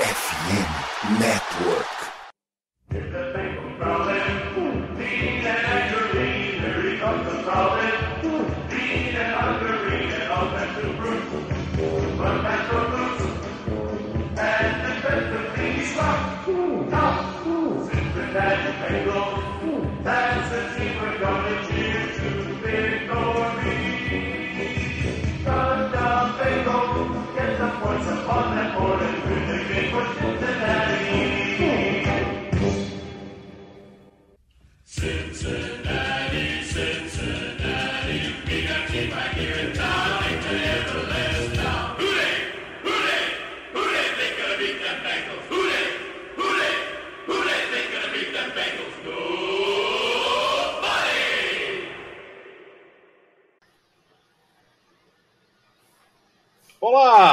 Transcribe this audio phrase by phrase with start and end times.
[0.00, 3.29] FM Network.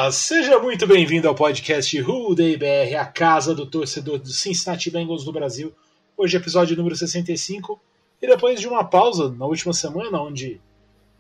[0.08, 2.02] Olá, seja muito bem-vindo ao podcast
[2.34, 5.76] Day BR, a casa do torcedor do Cincinnati Bengals do Brasil.
[6.16, 7.78] Hoje episódio número 65
[8.22, 10.62] e depois de uma pausa na última semana onde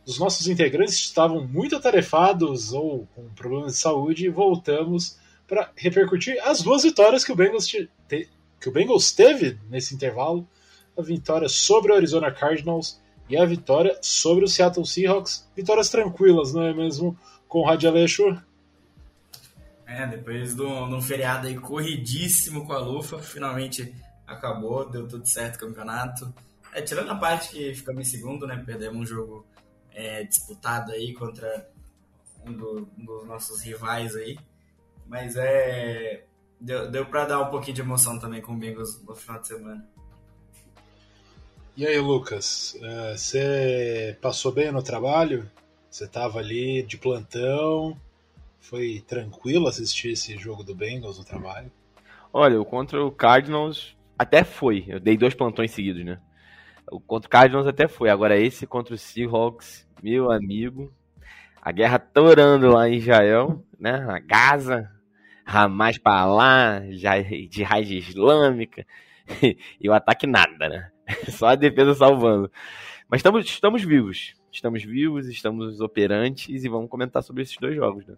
[0.05, 6.61] os nossos integrantes estavam muito atarefados ou com problemas de saúde, voltamos para repercutir as
[6.61, 10.47] duas vitórias que o Bengals, te, que o Bengals teve nesse intervalo,
[10.97, 15.45] a vitória sobre o Arizona Cardinals e a vitória sobre o Seattle Seahawks.
[15.53, 17.19] Vitórias tranquilas, não é mesmo?
[17.49, 18.46] Conrad Aleixo.
[19.87, 23.95] É, depois de um feriado aí corridíssimo com a Lufa, finalmente
[24.27, 26.33] acabou, deu tudo certo o campeonato.
[26.73, 28.61] É, tirando a parte que ficamos em segundo, né?
[28.65, 29.47] Perdemos um jogo
[29.93, 31.69] é, disputado aí contra
[32.45, 34.37] um, do, um, dos nossos rivais aí.
[35.07, 36.25] Mas é.
[36.59, 39.47] Deu, deu pra dar um pouquinho de emoção também com o Bengals no final de
[39.47, 39.87] semana.
[41.77, 45.49] E aí, Lucas, é, você passou bem no trabalho?
[45.89, 47.95] Você estava ali de plantão,
[48.69, 51.71] foi tranquilo assistir esse jogo do Bengals no trabalho?
[52.33, 54.83] Olha, o contra o Cardinals até foi.
[54.87, 56.19] Eu dei dois plantões seguidos, né?
[56.91, 58.09] O contra o Cardinals até foi.
[58.09, 60.93] Agora esse contra o Seahawks, meu amigo.
[61.61, 64.05] A guerra torando lá em Israel, né?
[64.09, 64.91] A Gaza,
[65.45, 68.85] Hamas para lá, de raiz islâmica.
[69.79, 70.91] e o ataque nada, né?
[71.29, 72.51] Só a defesa salvando.
[73.09, 78.05] Mas estamos, estamos vivos estamos vivos, estamos operantes e vamos comentar sobre esses dois jogos,
[78.07, 78.15] né?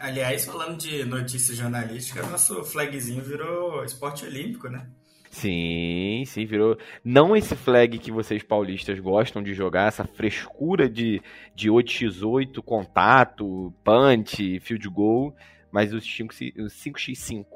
[0.00, 4.86] Aliás, falando de notícia jornalística, nosso flagzinho virou esporte olímpico, né?
[5.30, 6.76] Sim, sim, virou.
[7.04, 11.22] Não esse flag que vocês paulistas gostam de jogar, essa frescura de,
[11.54, 15.34] de 8x8, contato, punch, field goal,
[15.70, 17.46] mas os 5, os 5x5.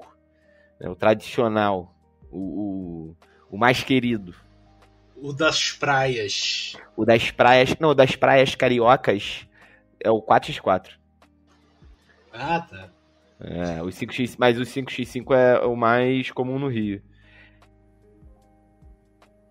[0.81, 0.89] Né?
[0.89, 1.95] O tradicional,
[2.31, 3.17] o, o,
[3.51, 4.35] o mais querido.
[5.17, 6.77] O das praias.
[6.97, 7.77] O das praias.
[7.79, 9.47] Não, o das praias cariocas
[10.03, 11.02] é o 4x4.
[12.33, 12.91] Ah, tá.
[13.41, 17.03] É, o 5x, mas o 5x5 é o mais comum no Rio.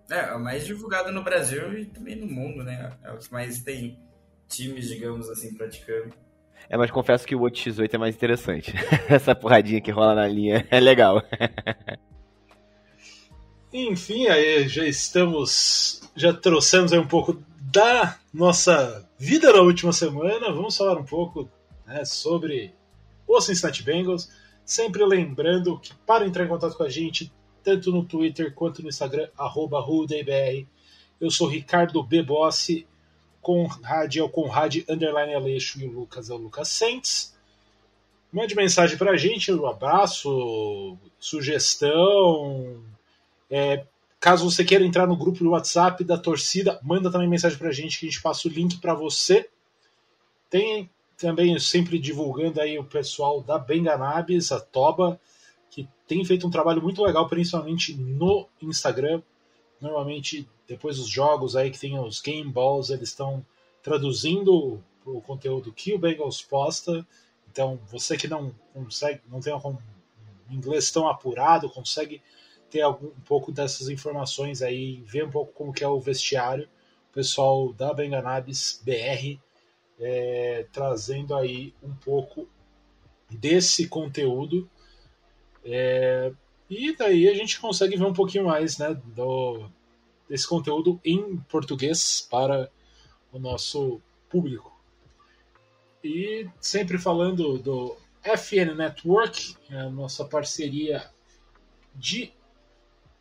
[0.09, 2.91] É, é o mais divulgado no Brasil e também no mundo, né?
[3.03, 3.99] É o que mais tem
[4.47, 6.13] times, digamos assim, praticando.
[6.69, 8.73] É, mas confesso que o 8x8 é mais interessante.
[9.09, 11.23] Essa porradinha que rola na linha é legal.
[13.73, 20.51] Enfim, aí já estamos, já trouxemos aí um pouco da nossa vida na última semana.
[20.51, 21.49] Vamos falar um pouco
[21.91, 22.73] né, sobre
[23.27, 24.29] o Cincinnati Bengals.
[24.65, 27.31] Sempre lembrando que para entrar em contato com a gente,
[27.63, 29.85] tanto no Twitter quanto no Instagram, arroba.
[31.19, 32.23] Eu sou Ricardo B.
[32.23, 32.87] Bossi,
[33.41, 37.35] Conrad é o Conrad, underline Aleixo e o Lucas é o Lucas Sentes.
[38.31, 42.81] Mande mensagem para a gente, um abraço, sugestão,
[43.49, 43.85] é,
[44.21, 47.73] caso você queira entrar no grupo do WhatsApp da torcida, manda também mensagem para a
[47.73, 49.49] gente que a gente passa o link para você.
[50.49, 50.89] Tem
[51.21, 55.21] também sempre divulgando aí o pessoal da Benganabis, a Toba,
[55.69, 59.21] que tem feito um trabalho muito legal, principalmente no Instagram.
[59.79, 63.45] Normalmente, depois dos jogos aí que tem os game balls, eles estão
[63.83, 67.05] traduzindo o conteúdo que o Bengals posta.
[67.49, 69.77] Então, você que não consegue, não tem um
[70.49, 72.21] inglês tão apurado, consegue
[72.69, 76.67] ter algum, um pouco dessas informações aí, ver um pouco como que é o vestiário,
[77.09, 79.39] o pessoal da Benganabis BR
[80.01, 82.49] é, trazendo aí um pouco
[83.29, 84.67] desse conteúdo.
[85.63, 86.33] É,
[86.69, 89.69] e daí a gente consegue ver um pouquinho mais né, do,
[90.27, 92.69] desse conteúdo em português para
[93.31, 94.71] o nosso público.
[96.03, 101.09] E sempre falando do FN Network, a nossa parceria
[101.93, 102.31] de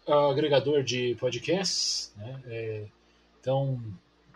[0.07, 2.43] agregador de podcasts, né?
[2.47, 2.87] É,
[3.39, 3.81] então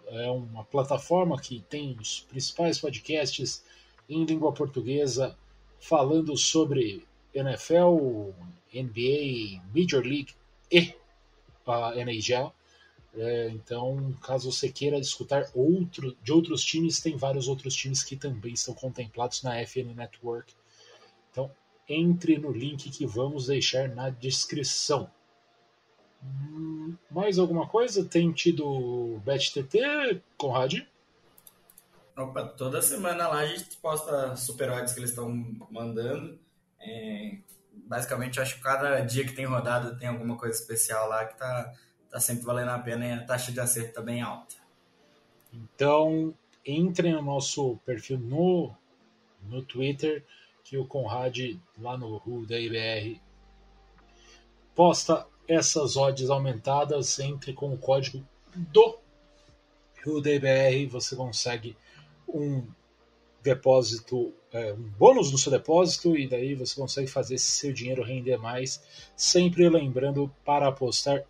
[0.08, 3.64] é uma plataforma que tem os principais podcasts
[4.08, 5.36] em língua portuguesa
[5.80, 8.32] falando sobre NFL,
[8.72, 10.34] NBA, Major League
[10.70, 10.94] e
[11.66, 12.52] a NHL.
[13.16, 18.16] É, então, caso você queira escutar outro, de outros times, tem vários outros times que
[18.16, 20.52] também estão contemplados na FN Network.
[21.30, 21.50] Então,
[21.88, 25.08] entre no link que vamos deixar na descrição.
[27.10, 28.04] Mais alguma coisa?
[28.04, 30.80] Tem tido BetTT, Conrad?
[32.16, 35.28] Opa, toda semana lá a gente posta super odds que eles estão
[35.70, 36.38] mandando.
[36.80, 37.38] É,
[37.86, 41.72] basicamente, acho que cada dia que tem rodada tem alguma coisa especial lá que tá,
[42.10, 44.54] tá sempre valendo a pena e a taxa de acerto tá bem alta.
[45.52, 46.34] Então,
[46.64, 48.74] entre no nosso perfil no,
[49.42, 50.24] no Twitter,
[50.62, 51.38] que o Conrad,
[51.78, 53.20] lá no Ru da IBR,
[54.74, 57.19] posta essas odds aumentadas.
[57.19, 58.25] Entre com o código
[58.55, 58.99] do
[60.05, 61.76] Ru da IBR, você consegue
[62.29, 62.67] um
[63.43, 68.38] depósito, é, um bônus no seu depósito, e daí você consegue fazer seu dinheiro render
[68.38, 68.82] mais.
[69.17, 71.23] Sempre lembrando para apostar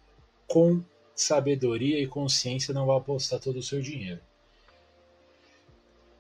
[0.47, 0.83] com
[1.15, 4.21] sabedoria e consciência, não vai apostar todo o seu dinheiro.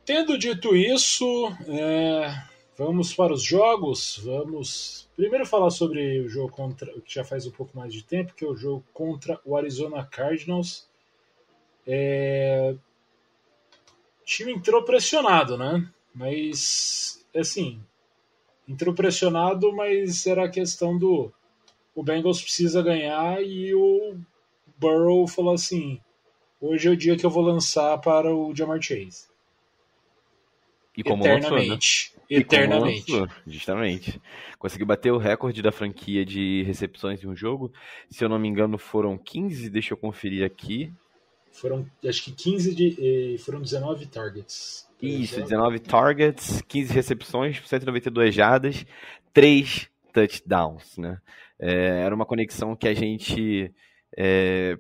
[0.05, 1.25] Tendo dito isso,
[1.67, 2.43] é,
[2.77, 4.21] vamos para os jogos.
[4.23, 8.35] Vamos primeiro falar sobre o jogo contra, que já faz um pouco mais de tempo,
[8.35, 10.89] que é o jogo contra o Arizona Cardinals.
[11.87, 12.75] É,
[14.21, 15.89] o time entrou pressionado, né?
[16.15, 17.81] Mas, assim,
[18.69, 21.33] entrou pressionado, mas era a questão do
[21.95, 24.19] o Bengals precisa ganhar e o
[24.77, 26.01] Burrow falou assim:
[26.61, 29.29] hoje é o dia que eu vou lançar para o Jamar Chase.
[30.97, 32.13] E como eternamente.
[32.13, 32.14] Lançou, né?
[32.29, 33.13] Eternamente.
[33.13, 34.21] Lançou, justamente.
[34.59, 37.73] Conseguiu bater o recorde da franquia de recepções em um jogo.
[38.11, 40.93] Se eu não me engano, foram 15, deixa eu conferir aqui.
[41.53, 43.39] Foram, acho que 15 de.
[43.39, 44.89] Foram 19 targets.
[45.01, 48.87] Isso, 19 targets, 15 recepções, 192 jardas,
[49.33, 51.21] 3 touchdowns, né?
[51.59, 53.71] É, era uma conexão que a gente
[54.17, 54.79] é,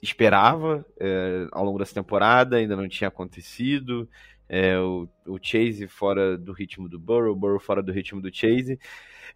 [0.00, 4.08] esperava é, ao longo dessa temporada, ainda não tinha acontecido.
[4.48, 8.34] É, o, o, Chase fora do ritmo do Burrow, o Burrow fora do ritmo do
[8.34, 8.78] Chase.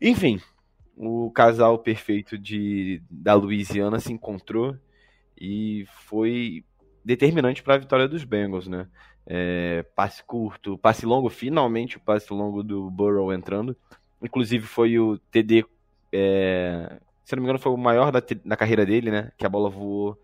[0.01, 0.41] Enfim,
[0.97, 4.77] o casal perfeito de, da Louisiana se encontrou
[5.41, 6.65] e foi
[7.05, 8.89] determinante para a vitória dos Bengals, né?
[9.27, 13.77] É, passe curto, passe longo, finalmente o passe longo do Burrow entrando.
[14.23, 15.65] Inclusive foi o TD,
[16.13, 19.33] é, se não me engano, foi o maior da, da carreira dele, né?
[19.39, 20.19] Que a bola voou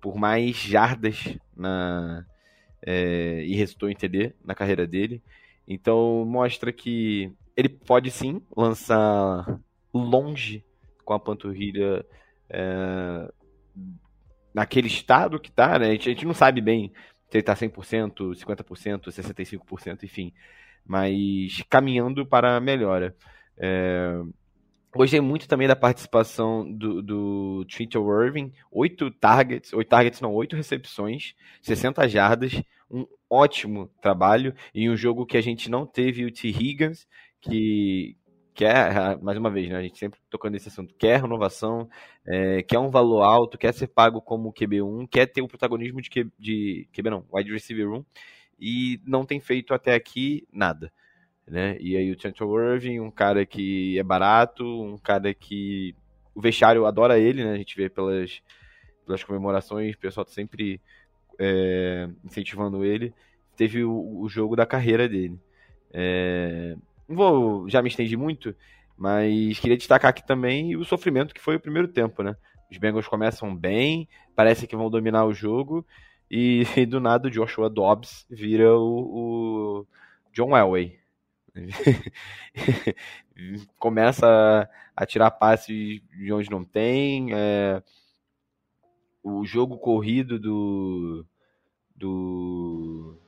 [0.00, 2.24] por mais jardas na,
[2.82, 5.22] é, e resultou em TD na carreira dele.
[5.66, 9.58] Então mostra que ele pode sim lançar
[9.92, 10.64] longe
[11.04, 12.04] com a panturrilha
[12.50, 13.32] é,
[14.54, 15.88] naquele estado que tá, né?
[15.88, 16.92] A gente, a gente não sabe bem
[17.30, 20.32] se ele tá 100%, 50%, 65%, enfim.
[20.84, 23.14] Mas caminhando para a melhora.
[23.58, 24.20] É...
[24.96, 28.52] Gostei muito também da participação do, do Trinton Irving.
[28.70, 34.54] Oito targets, oito targets não, oito recepções, 60 jardas, um ótimo trabalho.
[34.74, 36.48] E um jogo que a gente não teve o T.
[36.48, 37.06] Higgins,
[37.40, 38.16] que,
[38.56, 41.88] quer, mais uma vez, né, a gente sempre tocando nesse assunto, quer renovação,
[42.26, 46.08] é, quer um valor alto, quer ser pago como QB1, quer ter o protagonismo de,
[46.08, 48.04] Q, de QB não, wide receiver 1,
[48.58, 50.90] e não tem feito até aqui nada.
[51.46, 51.76] Né?
[51.80, 55.94] E aí o Chantal Irving, um cara que é barato, um cara que
[56.34, 57.52] o vestiário adora ele, né?
[57.52, 58.42] A gente vê pelas,
[59.06, 60.80] pelas comemorações, o pessoal tá sempre
[61.38, 63.14] é, incentivando ele.
[63.56, 65.38] Teve o, o, jogo da carreira dele.
[65.92, 66.76] É,
[67.08, 68.54] não vou já me estendi muito,
[68.98, 72.36] mas queria destacar aqui também o sofrimento que foi o primeiro tempo, né?
[72.70, 75.86] Os Bengals começam bem, parece que vão dominar o jogo,
[76.30, 78.98] e, e do nada o Joshua Dobbs vira o,
[79.82, 79.86] o
[80.32, 80.98] John Elway.
[83.78, 87.32] Começa a, tirar passes de onde não tem.
[87.32, 87.82] É,
[89.22, 91.26] o jogo corrido do,
[91.94, 93.18] do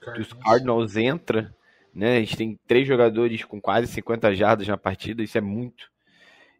[0.00, 0.28] Cardinals.
[0.28, 1.56] dos Cardinals entra
[1.96, 2.18] né?
[2.18, 5.90] A gente tem três jogadores com quase 50 jardas na partida, isso é muito.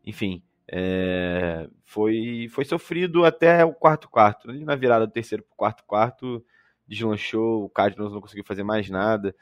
[0.02, 4.48] Enfim, é, foi, foi sofrido até o quarto quarto.
[4.48, 6.42] Ali na virada do terceiro para o quarto quarto,
[6.88, 9.36] deslanchou, o Cardinals não conseguiu fazer mais nada.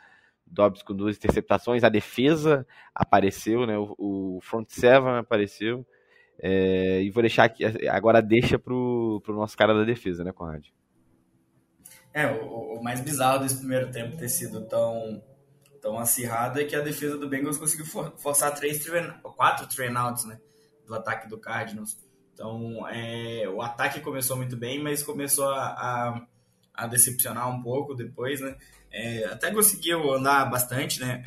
[0.46, 3.76] Dobbs com duas interceptações, a defesa apareceu, né?
[3.78, 5.86] o, o front seven apareceu.
[6.38, 10.66] É, e vou deixar aqui, agora deixa pro, pro nosso cara da defesa, né, Conrad?
[12.12, 15.22] É, o, o mais bizarro desse primeiro tempo ter sido tão
[15.84, 18.82] tão acirrado é que a defesa do Bengals conseguiu for, forçar três,
[19.36, 20.40] quatro trainouts, né,
[20.86, 21.98] do ataque do Cardinals.
[22.32, 26.26] Então, é, o ataque começou muito bem, mas começou a, a,
[26.72, 28.56] a decepcionar um pouco depois, né.
[28.96, 31.24] É, até conseguiu andar bastante, né.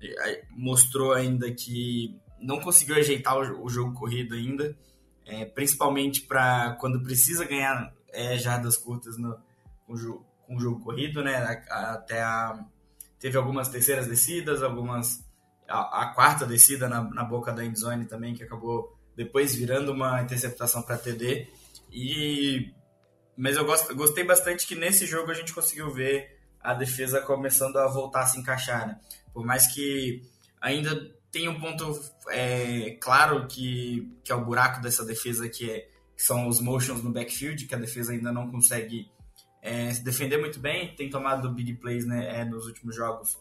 [0.00, 4.74] É, mostrou ainda que não conseguiu ajeitar o, jogo corrido ainda,
[5.26, 9.38] é, principalmente para quando precisa ganhar é, jardas curtas no,
[9.86, 9.94] com,
[10.46, 11.36] com o jogo corrido, né?
[11.68, 12.64] Até a,
[13.20, 15.24] teve algumas terceiras descidas, algumas
[15.68, 20.22] a, a quarta descida na, na, boca da endzone também que acabou depois virando uma
[20.22, 21.48] interceptação para TD
[21.92, 22.72] e
[23.36, 27.76] mas eu gost, gostei bastante que nesse jogo a gente conseguiu ver a defesa começando
[27.76, 29.00] a voltar a se encaixar, né?
[29.32, 30.22] Por mais que
[30.60, 31.98] ainda tem um ponto
[32.30, 37.02] é, claro que, que é o buraco dessa defesa, que, é, que são os motions
[37.02, 39.10] no backfield, que a defesa ainda não consegue
[39.62, 43.38] é, se defender muito bem, tem tomado big plays né, é, nos últimos jogos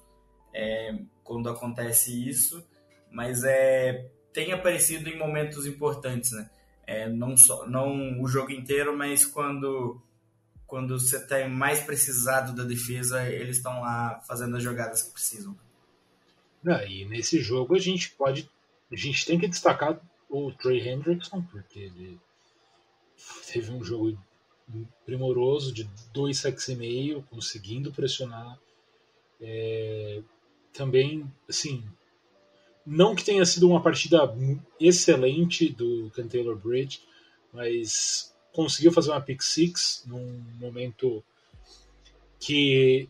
[0.53, 2.65] é, quando acontece isso,
[3.11, 6.49] mas é, tem aparecido em momentos importantes, né?
[6.85, 10.01] É, não, só, não o jogo inteiro, mas quando
[10.71, 15.53] quando você tem mais precisado da defesa, eles estão lá fazendo as jogadas que precisam.
[16.65, 18.49] Ah, e nesse jogo a gente pode.
[18.89, 19.99] A gente tem que destacar
[20.29, 22.17] o Trey Hendrickson, porque ele
[23.51, 24.17] teve um jogo
[25.05, 28.57] primoroso de dois sacks e meio, conseguindo pressionar.
[29.41, 30.21] É,
[30.71, 31.83] também, assim,
[32.85, 34.19] não que tenha sido uma partida
[34.79, 37.01] excelente do Ken Taylor Bridge,
[37.51, 41.24] mas conseguiu fazer uma pick six num momento
[42.39, 43.08] que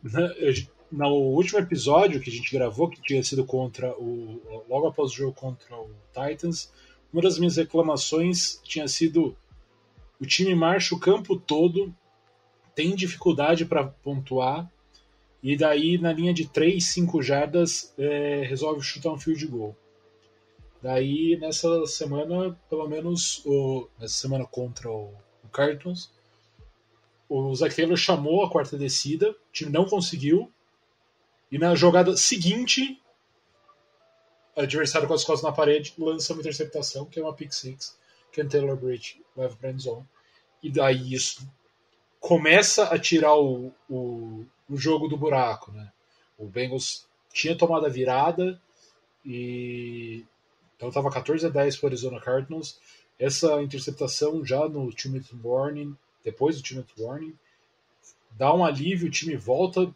[0.92, 4.42] no último episódio que a gente gravou, que tinha sido contra o.
[4.70, 6.72] logo após o jogo contra o Titans,
[7.14, 9.36] uma das minhas reclamações tinha sido
[10.20, 11.94] o time marcha o campo todo,
[12.76, 14.72] tem dificuldade para pontuar,
[15.42, 19.76] e daí na linha de 3, 5 jardas é, resolve chutar um field goal.
[20.82, 25.14] Daí nessa semana, pelo menos, o, nessa semana contra o
[25.52, 26.12] Cartons,
[27.30, 30.52] o Zach Taylor chamou a quarta descida, o time não conseguiu,
[31.52, 33.02] e na jogada seguinte,
[34.56, 37.98] o adversário com as costas na parede lança uma interceptação, que é uma pick six,
[38.32, 40.06] que é Taylor Bridge leva para zone.
[40.64, 41.48] E daí isso
[42.20, 45.72] começa a tirar o, o, o, jogo do buraco.
[45.72, 45.92] Né?
[46.38, 48.62] O Bengals tinha tomado a virada
[49.26, 50.26] e
[50.76, 52.80] então estava 14 a 10 para o Arizona Cardinals.
[53.22, 57.38] Essa interceptação já no two warning, depois do two warning,
[58.32, 59.94] dá um alívio, o time volta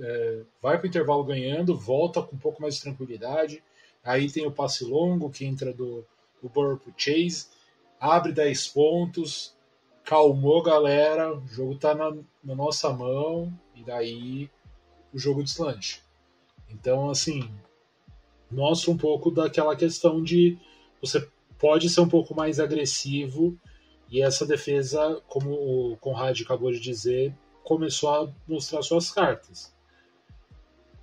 [0.00, 3.60] é, vai para o intervalo ganhando, volta com um pouco mais de tranquilidade.
[4.04, 6.06] Aí tem o passe longo que entra do,
[6.40, 7.46] do Burrow Chase,
[7.98, 9.52] abre 10 pontos,
[10.04, 12.12] calmou galera, o jogo está na,
[12.44, 14.48] na, nossa mão e daí
[15.12, 16.02] o jogo deslanche.
[16.70, 17.50] Então, assim,
[18.48, 20.56] mostra um pouco daquela questão de
[21.00, 21.26] você
[21.58, 23.58] pode ser um pouco mais agressivo
[24.10, 29.74] e essa defesa, como o Conrad acabou de dizer, começou a mostrar suas cartas.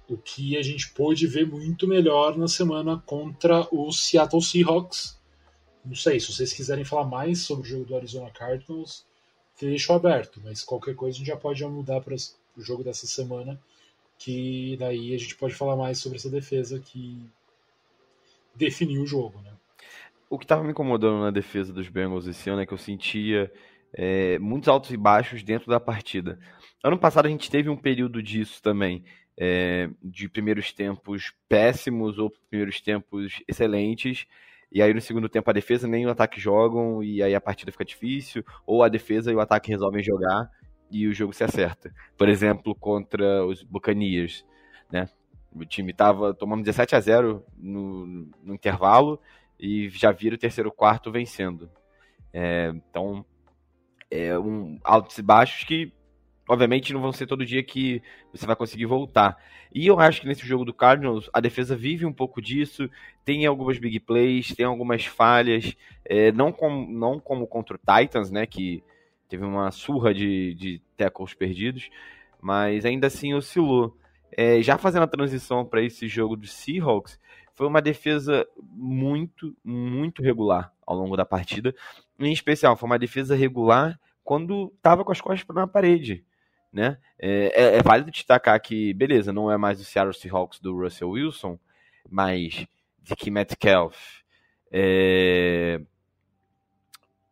[0.08, 5.20] O que a gente pôde ver muito melhor na semana contra o Seattle Seahawks.
[5.84, 9.06] Não sei, se vocês quiserem falar mais sobre o jogo do Arizona Cardinals,
[9.60, 13.60] deixo aberto, mas qualquer coisa a gente já pode mudar para o jogo dessa semana,
[14.18, 17.26] que daí a gente pode falar mais sobre essa defesa que
[18.56, 19.52] definiu o jogo, né?
[20.32, 23.52] O que estava me incomodando na defesa dos Bengals esse ano é que eu sentia
[23.94, 26.40] é, muitos altos e baixos dentro da partida.
[26.82, 29.04] Ano passado a gente teve um período disso também,
[29.38, 34.26] é, de primeiros tempos péssimos ou primeiros tempos excelentes,
[34.72, 37.70] e aí no segundo tempo a defesa nem o ataque jogam, e aí a partida
[37.70, 40.50] fica difícil, ou a defesa e o ataque resolvem jogar
[40.90, 41.94] e o jogo se acerta.
[42.18, 44.46] Por exemplo, contra os Buccaneers,
[44.90, 45.10] né?
[45.54, 49.20] O time estava tomando 17 a 0 no, no intervalo
[49.62, 51.70] e já vira o terceiro quarto vencendo.
[52.34, 53.24] É, então,
[54.10, 55.94] é, um, altos e baixos que,
[56.50, 58.02] obviamente, não vão ser todo dia que
[58.34, 59.38] você vai conseguir voltar.
[59.74, 62.90] E eu acho que nesse jogo do Cardinals, a defesa vive um pouco disso,
[63.24, 68.32] tem algumas big plays, tem algumas falhas, é, não, com, não como contra o Titans,
[68.32, 68.84] né, que
[69.30, 71.90] teve uma surra de, de tackles perdidos,
[72.42, 73.96] mas ainda assim oscilou.
[74.36, 77.20] É, já fazendo a transição para esse jogo do Seahawks,
[77.54, 81.76] foi uma defesa muito, muito regular ao longo da partida.
[82.20, 86.24] Em especial, foi uma defesa regular quando estava com as costas na parede.
[86.72, 86.98] Né?
[87.20, 91.10] É, é, é, válido destacar que, beleza, não é mais o Seattle Seahawks do Russell
[91.10, 91.60] Wilson,
[92.10, 92.66] mas
[93.02, 94.22] Dick Metcalf,
[94.72, 95.82] é,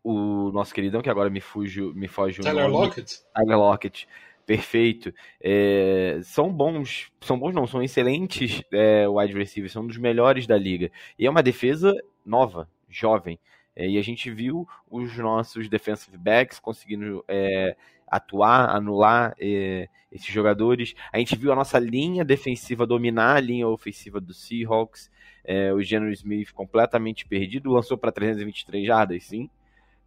[0.04, 3.22] o nosso queridão, que agora me, fujo, me foge o Tyler nome, Lockett.
[3.34, 4.08] Tyler Lockett
[4.50, 5.14] perfeito.
[5.40, 10.58] É, são bons, são bons não, são excelentes é, wide receivers, são dos melhores da
[10.58, 10.90] liga.
[11.20, 13.38] E é uma defesa nova, jovem.
[13.76, 17.76] É, e a gente viu os nossos defensive backs conseguindo é,
[18.08, 20.96] atuar, anular é, esses jogadores.
[21.14, 25.12] A gente viu a nossa linha defensiva dominar a linha ofensiva do Seahawks.
[25.44, 29.48] É, o Geno Smith completamente perdido, lançou para 323 jardas, sim,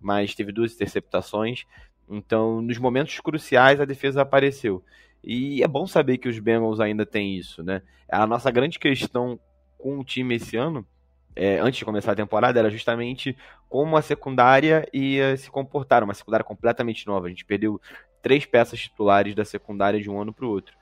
[0.00, 1.64] mas teve duas interceptações.
[2.12, 4.84] Então, nos momentos cruciais, a defesa apareceu.
[5.24, 7.80] E é bom saber que os Bengals ainda têm isso, né?
[8.08, 9.40] A nossa grande questão
[9.78, 10.86] com o time esse ano
[11.34, 13.36] é, antes de começar a temporada era justamente
[13.68, 17.26] como a secundária ia se comportar, uma secundária completamente nova.
[17.26, 17.80] A gente perdeu
[18.22, 20.74] três peças titulares da secundária de um ano para o outro.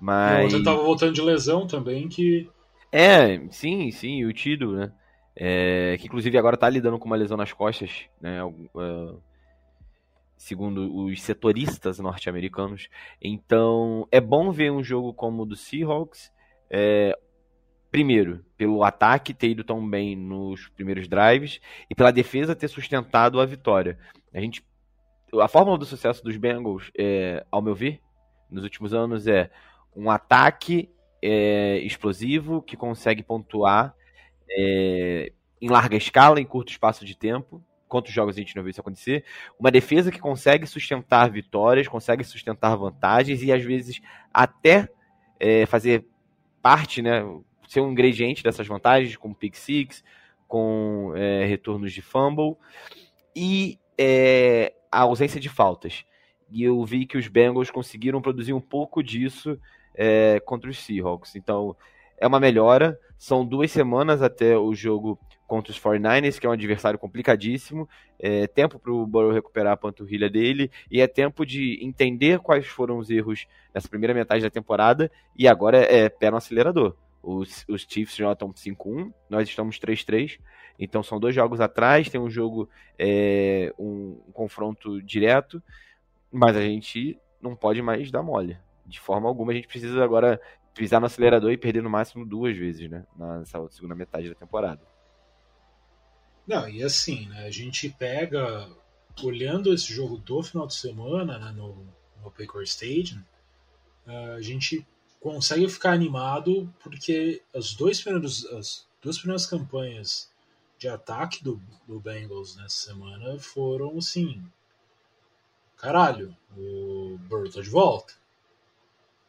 [0.00, 0.52] Mas...
[0.52, 2.48] O estava voltando de lesão também, que...
[2.92, 4.92] É, sim, sim, o Tido, né?
[5.34, 8.42] É, que inclusive agora está lidando com uma lesão nas costas, né?
[8.44, 9.20] Uh,
[10.36, 12.88] segundo os setoristas norte-americanos.
[13.20, 16.32] Então, é bom ver um jogo como o do Seahawks,
[16.70, 17.16] é,
[17.90, 23.40] primeiro, pelo ataque ter ido tão bem nos primeiros drives e pela defesa ter sustentado
[23.40, 23.98] a vitória.
[24.34, 24.64] A gente
[25.40, 28.00] a fórmula do sucesso dos Bengals, é, ao meu ver,
[28.50, 29.50] nos últimos anos é
[29.94, 30.88] um ataque
[31.20, 33.94] é, explosivo que consegue pontuar
[34.48, 37.64] é, em larga escala, em curto espaço de tempo.
[37.88, 39.24] Quantos jogos a gente não viu isso acontecer?
[39.58, 44.00] Uma defesa que consegue sustentar vitórias, consegue sustentar vantagens e às vezes
[44.32, 44.88] até
[45.38, 46.04] é, fazer
[46.60, 47.22] parte, né,
[47.68, 50.02] ser um ingrediente dessas vantagens, com pick six,
[50.48, 52.56] com é, retornos de fumble
[53.34, 56.04] e é, a ausência de faltas.
[56.50, 59.58] E eu vi que os Bengals conseguiram produzir um pouco disso
[59.94, 61.34] é, contra os Seahawks.
[61.34, 61.76] Então
[62.18, 62.98] é uma melhora.
[63.18, 67.88] São duas semanas até o jogo contra os 49ers, que é um adversário complicadíssimo.
[68.18, 72.66] É tempo para o Burrow recuperar a panturrilha dele e é tempo de entender quais
[72.66, 76.96] foram os erros nessa primeira metade da temporada e agora é pé no acelerador.
[77.22, 80.38] Os, os Chiefs já estão 5-1, nós estamos 3-3.
[80.78, 85.62] Então são dois jogos atrás, tem um jogo, é, um, um, confronto direto,
[86.30, 88.58] mas a gente não pode mais dar mole.
[88.84, 90.40] De forma alguma, a gente precisa agora
[90.74, 93.04] pisar no acelerador e perder no máximo duas vezes, né?
[93.16, 94.95] Nessa segunda metade da temporada.
[96.46, 98.70] Não, e assim, né, a gente pega,
[99.22, 101.86] olhando esse jogo do final de semana, né, no,
[102.22, 103.22] no Paycor Stadium,
[104.06, 104.86] a gente
[105.20, 110.30] consegue ficar animado porque as, dois primeiros, as duas primeiras campanhas
[110.78, 114.44] de ataque do, do Bengals nessa semana foram assim.
[115.76, 118.14] Caralho, o Burrow tá de volta.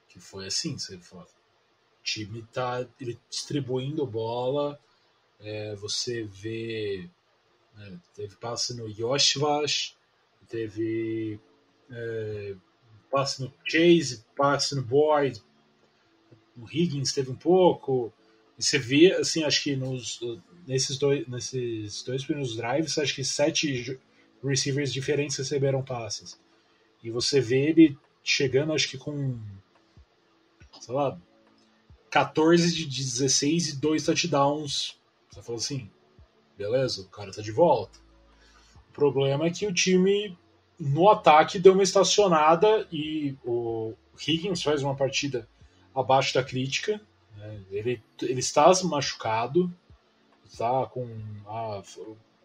[0.08, 1.24] Que foi assim, você fala.
[1.24, 4.80] O time tá ele distribuindo bola.
[5.40, 7.10] É, você vê.
[7.78, 9.96] Né, teve passe no Yoshvash,
[10.50, 11.40] teve
[11.92, 12.56] é,
[13.12, 15.42] passe no Chase, passe no Boyd,
[16.58, 18.12] o Higgins teve um pouco.
[18.58, 20.20] E você vê, assim, acho que nos,
[20.66, 24.00] nesses, dois, nesses dois primeiros drives, acho que sete
[24.44, 26.40] receivers diferentes receberam passes.
[27.04, 29.40] E você vê ele chegando, acho que com,
[30.82, 31.20] sei lá,
[32.10, 34.98] 14 de 16 e dois touchdowns.
[35.30, 35.90] Você falou assim,
[36.58, 38.00] beleza, o cara tá de volta.
[38.90, 40.38] O problema é que o time
[40.80, 45.48] no ataque deu uma estacionada e o Higgins faz uma partida
[45.94, 47.00] abaixo da crítica.
[47.36, 47.62] Né?
[47.72, 49.74] Ele, ele está machucado,
[50.46, 51.08] está com.
[51.48, 51.82] Ah,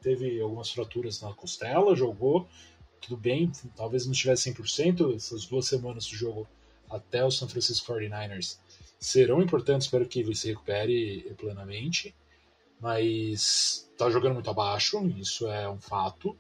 [0.01, 2.49] teve algumas fraturas na costela, jogou,
[3.01, 5.15] tudo bem, talvez não estivesse 100%.
[5.15, 6.47] Essas duas semanas do jogo
[6.91, 8.59] até o San Francisco 49ers
[8.99, 12.15] serão importantes para que ele se recupere plenamente,
[12.83, 16.37] mas está jogando muito abaixo, isso é um fato.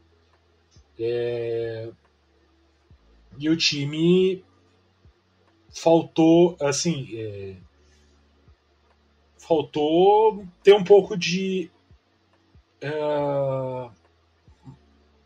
[0.98, 1.88] É...
[3.38, 4.44] E o time
[5.70, 7.57] faltou, assim, é,
[9.38, 11.70] faltou ter um pouco de
[12.81, 13.90] é,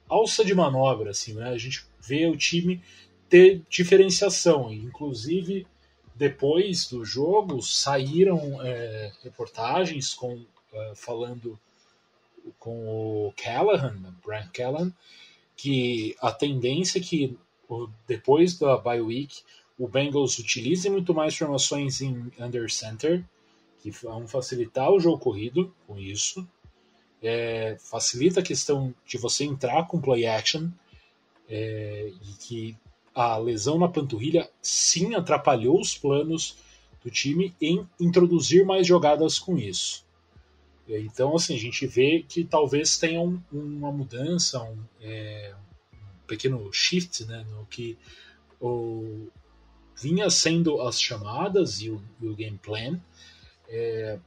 [0.09, 1.49] alça de manobra, assim, né?
[1.49, 2.81] A gente vê o time
[3.29, 5.67] ter diferenciação, inclusive
[6.15, 10.47] depois do jogo saíram é, reportagens com
[10.95, 11.59] falando
[12.59, 14.93] com o Callahan, Brian Callahan,
[15.57, 17.37] que a tendência é que
[18.07, 19.43] depois da bye week
[19.79, 23.25] o Bengals utilize muito mais formações em under center,
[23.83, 26.47] que vão facilitar o jogo corrido com isso.
[27.23, 30.69] É, facilita a questão de você entrar com play action
[31.49, 32.77] é, e que
[33.15, 36.59] a lesão na panturrilha sim atrapalhou os planos
[37.03, 40.06] do time em introduzir mais jogadas com isso.
[40.89, 45.53] Então, assim, a gente vê que talvez tenha um, uma mudança, um, é,
[45.93, 47.99] um, pequeno shift né, no que
[48.61, 49.27] o,
[50.01, 53.01] vinha sendo as chamadas e o, e o game plan.
[53.69, 54.19] É,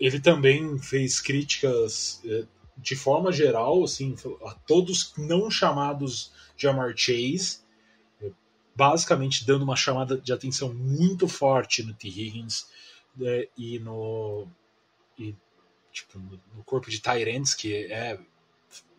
[0.00, 2.44] ele também fez críticas é,
[2.76, 7.60] de forma geral, assim, a todos não chamados Jamar Chase,
[8.74, 12.08] basicamente dando uma chamada de atenção muito forte no T.
[12.08, 12.66] Higgins
[13.22, 14.48] é, e no
[15.18, 15.34] e,
[15.92, 18.18] tipo, no, corpo de Tyrants, que é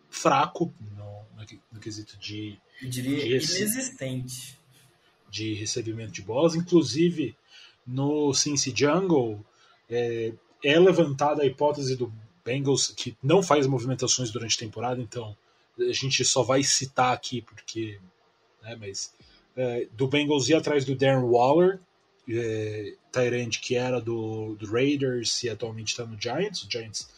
[0.08, 1.04] fraco no,
[1.36, 4.58] no, no quesito de, Eu diria de inexistente.
[5.30, 7.36] de recebimento de bolas, inclusive
[7.86, 9.44] no Cincy Jungle
[9.88, 10.32] é,
[10.64, 12.12] é levantada a hipótese do
[12.44, 15.36] Bengals que não faz movimentações durante a temporada, então
[15.78, 18.00] a gente só vai citar aqui porque,
[18.62, 19.12] né, mas
[19.56, 21.80] é, do Bengals ir atrás do Darren Waller,
[22.28, 26.62] é, Tyrant que era do, do Raiders e atualmente está no Giants.
[26.62, 27.08] O Giants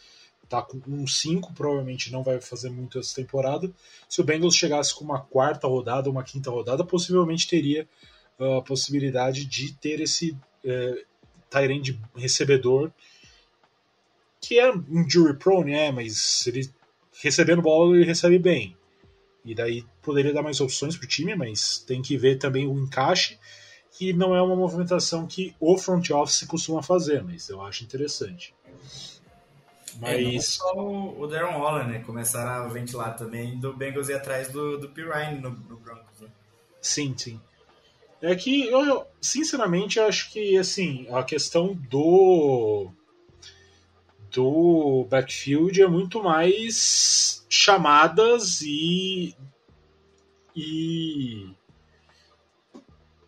[0.43, 3.71] está com um 5, provavelmente não vai fazer muito essa temporada.
[4.07, 7.87] Se o Bengals chegasse com uma quarta rodada, uma quinta rodada, possivelmente teria
[8.39, 11.03] a possibilidade de ter esse é,
[11.49, 12.91] Tyrant recebedor
[14.41, 16.69] que é um jury prone, é, mas ele
[17.21, 18.75] recebendo bola ele recebe bem.
[19.43, 22.77] E daí poderia dar mais opções para o time, mas tem que ver também o
[22.79, 23.37] encaixe,
[23.91, 28.53] que não é uma movimentação que o front office costuma fazer, mas eu acho interessante.
[29.99, 30.35] Mas...
[30.35, 31.99] É, só o Darren Waller, né?
[31.99, 36.21] Começaram a ventilar também do Bengals ir atrás do, do Pirine no, no Broncos.
[36.21, 36.29] Né?
[36.81, 37.39] Sim, sim.
[38.21, 42.91] É que eu, sinceramente, acho que assim, a questão do
[44.31, 49.35] do backfield é muito mais chamadas e,
[50.55, 51.49] e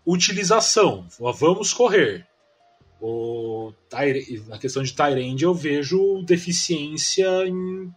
[0.05, 1.07] utilização.
[1.35, 2.27] Vamos correr.
[2.99, 3.73] O,
[4.47, 7.91] na questão de Tyrande eu vejo deficiência em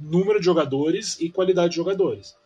[0.00, 2.36] número de jogadores e qualidade de jogadores.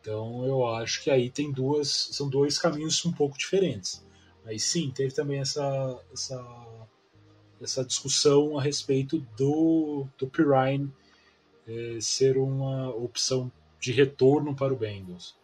[0.00, 4.04] Então eu acho que aí tem duas, são dois caminhos um pouco diferentes.
[4.44, 6.38] Mas sim, teve também essa, essa
[7.60, 10.92] essa discussão a respeito do, do Pirine
[11.66, 15.34] é, ser uma opção de retorno para o Bengals.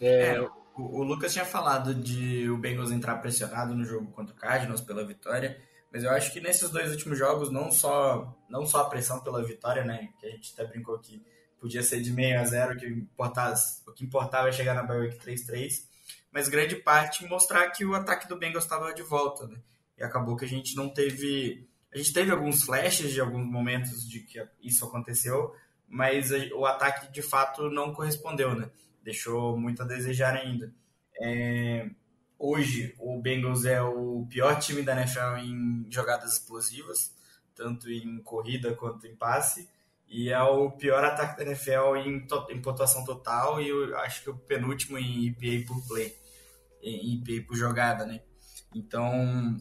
[0.00, 0.48] É, é,
[0.82, 5.04] o, Lucas tinha falado de o Bengals entrar pressionado no jogo contra o Cardinals pela
[5.04, 5.60] vitória,
[5.92, 9.44] mas eu acho que nesses dois últimos jogos, não só, não só a pressão pela
[9.44, 11.22] vitória, né, que a gente até brincou que
[11.58, 15.18] podia ser de meio a zero, que o que importava é chegar na Bye Week
[15.18, 15.86] 3-3,
[16.30, 19.58] mas grande parte mostrar que o ataque do Bengals estava de volta, né?
[19.98, 21.68] e acabou que a gente não teve.
[21.92, 25.54] A gente teve alguns flashes de alguns momentos de que isso aconteceu,
[25.88, 28.70] mas o ataque de fato não correspondeu, né?
[29.08, 30.70] Deixou muito a desejar ainda.
[31.18, 31.88] É...
[32.38, 37.16] Hoje, o Bengals é o pior time da NFL em jogadas explosivas,
[37.54, 39.66] tanto em corrida quanto em passe,
[40.06, 44.28] e é o pior ataque da NFL em, em pontuação total, e eu acho que
[44.28, 46.14] o penúltimo em EPA por play,
[46.82, 48.20] em EPA por jogada, né?
[48.74, 49.56] Então,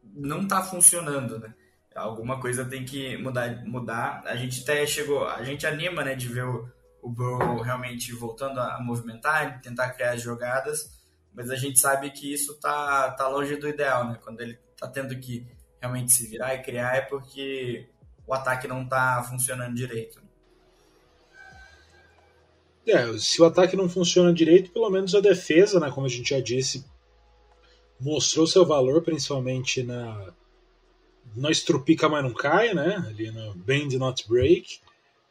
[0.00, 1.52] não está funcionando, né?
[1.92, 4.22] Alguma coisa tem que mudar, mudar.
[4.24, 6.68] A gente até chegou, a gente anima, né, de ver o,
[7.04, 10.90] o Burrow realmente voltando a, movimentar, tentar criar jogadas,
[11.34, 14.18] mas a gente sabe que isso tá, tá longe do ideal, né?
[14.24, 15.46] Quando ele tá tendo que
[15.80, 17.86] realmente se virar e criar é porque
[18.26, 20.22] o ataque não tá funcionando direito.
[22.86, 26.30] É, se o ataque não funciona direito, pelo menos a defesa, né, como a gente
[26.30, 26.86] já disse,
[28.00, 30.32] mostrou seu valor, principalmente na
[31.36, 32.96] na estrupica mas não cai, né?
[33.08, 34.80] Ali no Bend Not Break,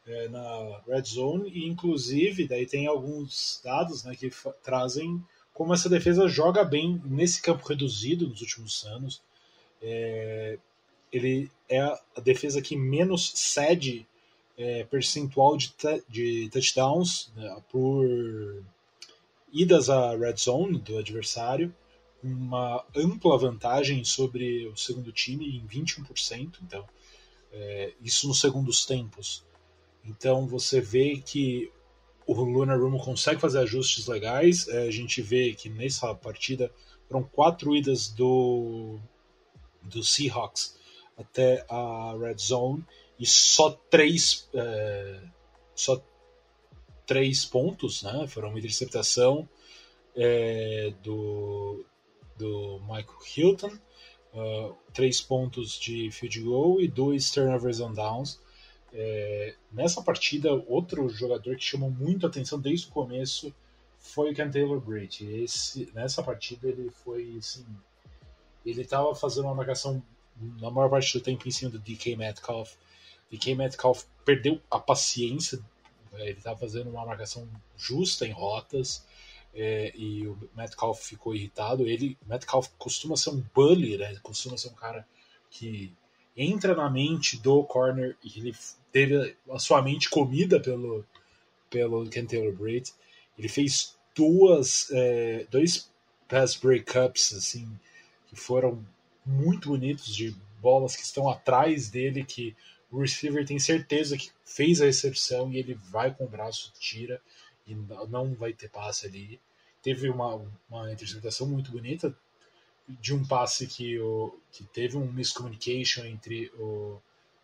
[0.06, 4.30] é, na Red Zone, e inclusive daí tem alguns dados né, que
[4.62, 9.22] trazem como essa defesa joga bem nesse campo reduzido nos últimos anos.
[9.80, 10.58] É,
[11.12, 14.06] ele é a defesa que menos cede
[14.58, 15.72] é, percentual de,
[16.08, 18.04] de touchdowns né, por
[19.52, 21.72] idas à red zone do adversário
[22.24, 26.88] uma ampla vantagem sobre o segundo time em 21%, então
[27.52, 29.44] é, isso nos segundos tempos.
[30.04, 31.70] Então você vê que
[32.26, 34.68] o Lunar Room consegue fazer ajustes legais.
[34.68, 36.70] É, a gente vê que nessa partida
[37.08, 38.98] foram quatro idas do,
[39.82, 40.78] do Seahawks
[41.16, 42.84] até a Red Zone
[43.18, 45.20] e só três, é,
[45.74, 46.02] só
[47.06, 48.26] três pontos, né?
[48.26, 49.48] Foram uma interceptação
[50.16, 51.84] é, do,
[52.36, 53.78] do Michael Hilton,
[54.34, 58.40] uh, três pontos de field goal e dois turnovers on downs.
[58.96, 63.52] É, nessa partida, outro jogador que chamou muito atenção desde o começo
[63.98, 65.26] foi o Ken Taylor Britt.
[65.26, 67.66] Esse, nessa partida ele foi assim,
[68.64, 70.00] ele estava fazendo uma marcação
[70.60, 72.74] na maior parte do tempo em cima do DK Metcalf.
[73.32, 75.58] DK Metcalf perdeu a paciência,
[76.12, 79.04] ele estava fazendo uma marcação justa em rotas
[79.52, 81.88] é, e o Metcalf ficou irritado.
[81.88, 84.16] Ele, Metcalf costuma ser um bully, né?
[84.22, 85.04] costuma ser um cara
[85.50, 85.92] que
[86.36, 88.56] entra na mente do corner e ele
[88.92, 91.04] teve a sua mente comida pelo,
[91.70, 92.92] pelo Ken Taylor Britt.
[93.38, 95.90] Ele fez duas, é, dois
[96.28, 97.68] pass breakups assim,
[98.26, 98.84] que foram
[99.24, 102.56] muito bonitos, de bolas que estão atrás dele, que
[102.90, 107.20] o receiver tem certeza que fez a recepção e ele vai com o braço, tira
[107.66, 107.74] e
[108.08, 109.40] não vai ter passe ali.
[109.82, 112.16] Teve uma, uma interceptação muito bonita
[112.88, 117.00] de um passe que, o, que teve um miscommunication entre o,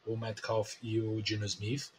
[0.07, 1.91] o Metcalf e o Gino Smith.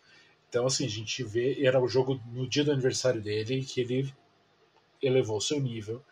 [0.47, 4.13] Então, assim, a gente vê, era o jogo no dia do aniversário dele que ele
[5.01, 6.03] elevou seu nível.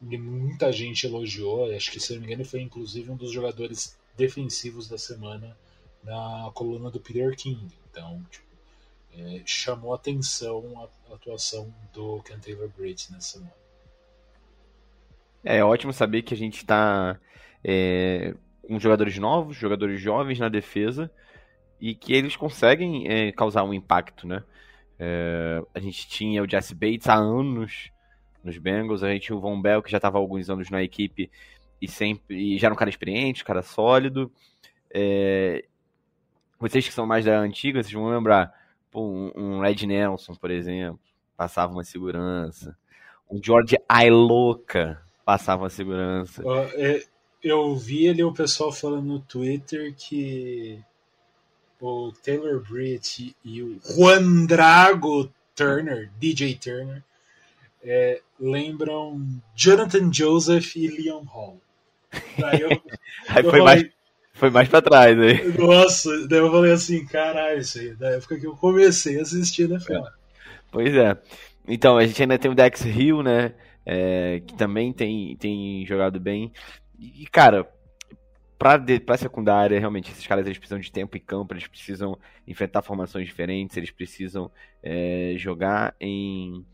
[0.00, 3.98] E muita gente elogiou, acho que, se não me engano, foi inclusive um dos jogadores
[4.16, 5.56] defensivos da semana
[6.02, 7.68] na coluna do Peter King.
[7.90, 8.46] Então, tipo,
[9.12, 13.59] é, chamou atenção a, atuação do Ken Taylor nessa semana.
[15.44, 17.18] É ótimo saber que a gente está
[17.64, 18.34] é,
[18.66, 21.10] com jogadores novos, jogadores jovens na defesa
[21.80, 24.42] e que eles conseguem é, causar um impacto, né?
[24.98, 27.90] É, a gente tinha o Jesse Bates há anos
[28.44, 30.82] nos Bengals, a gente tinha o Von Bell que já estava há alguns anos na
[30.82, 31.30] equipe
[31.80, 34.30] e sempre e já era um cara experiente, um cara sólido.
[34.92, 35.64] É,
[36.58, 38.52] vocês que são mais da antiga, vocês vão lembrar,
[38.90, 41.00] pô, um, Red Nelson, por exemplo,
[41.34, 42.76] passava uma segurança.
[43.30, 45.00] Um George Ailoca
[45.30, 46.42] passava uma segurança.
[46.74, 47.04] É,
[47.40, 50.80] eu vi ali o pessoal falando no Twitter que
[51.80, 57.04] o Taylor Britt e o Juan Drago Turner, DJ Turner,
[57.80, 61.60] é, lembram Jonathan Joseph e Leon Hall.
[62.36, 62.70] Daí eu,
[63.28, 63.86] Aí eu foi, falei, mais,
[64.32, 65.48] foi mais pra trás aí.
[65.56, 69.68] Nossa, daí eu falei assim, caralho, isso aí, da época que eu comecei a assistir
[69.68, 70.08] né, NFL.
[70.72, 71.16] Pois é.
[71.68, 73.52] Então, a gente ainda tem o Dex Hill, né?
[73.84, 76.52] É, que também tem, tem jogado bem.
[76.98, 77.68] E, cara,
[78.58, 82.82] para a secundária, realmente, esses caras eles precisam de tempo e campo, eles precisam enfrentar
[82.82, 84.50] formações diferentes, eles precisam
[84.82, 86.64] é, jogar em,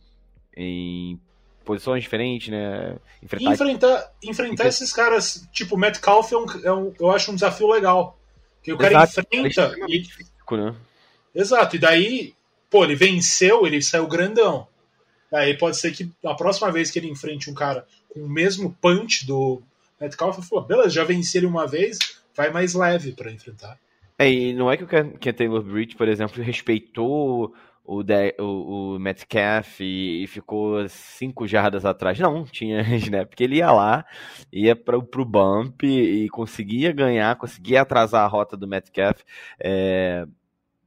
[0.57, 1.21] em
[1.65, 2.97] posições diferentes, né?
[3.23, 7.71] Enfrentar, enfrentar, enfrentar esses caras, tipo, Metcalf é um, é um, eu acho um desafio
[7.71, 8.19] legal.
[8.63, 9.77] Que o cara Exato, enfrenta.
[9.79, 10.05] É e...
[10.05, 10.75] físico, né?
[11.33, 12.35] Exato, e daí,
[12.69, 14.67] pô, ele venceu, ele saiu grandão.
[15.33, 18.77] Aí pode ser que a próxima vez que ele enfrente um cara com o mesmo
[18.81, 19.63] punch do
[20.01, 21.99] Metcalf falou, beleza, já venci ele uma vez,
[22.35, 23.79] vai mais leve para enfrentar.
[24.19, 27.55] É, e não é que o Ken Taylor Bridge, por exemplo, respeitou
[27.87, 32.19] o, de, o, o Metcalf e, e, ficou cinco jardas atrás.
[32.19, 34.05] Não, tinha snap, porque ele ia lá,
[34.53, 39.23] ia para o bump e conseguia ganhar, conseguia atrasar a rota do Metcalf.
[39.61, 40.27] É,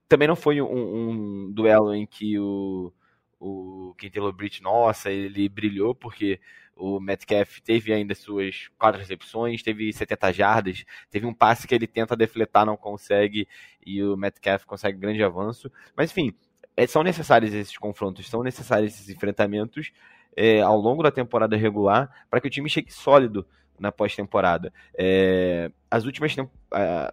[0.08, 2.92] também não foi um, um, duelo em que o,
[3.40, 6.40] o Taylor Bridge, nossa, ele brilhou, porque
[6.76, 11.88] o Metcalf teve ainda suas quatro recepções, teve 70 jardas, teve um passe que ele
[11.88, 13.48] tenta defletar, não consegue,
[13.86, 15.72] e o Metcalf consegue grande avanço.
[15.96, 16.34] Mas enfim,
[16.76, 19.92] é, são necessários esses confrontos, são necessários esses enfrentamentos
[20.36, 23.46] é, ao longo da temporada regular para que o time chegue sólido
[23.80, 24.74] na pós-temporada.
[24.98, 26.36] É, as últimas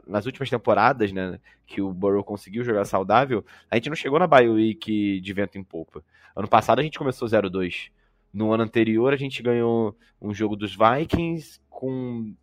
[0.06, 4.26] nas últimas temporadas, né, que o Burrow conseguiu jogar saudável, a gente não chegou na
[4.26, 6.04] bye week de vento em polpa.
[6.34, 7.90] Ano passado a gente começou 0-2.
[8.32, 12.34] No ano anterior, a gente ganhou um jogo dos Vikings com.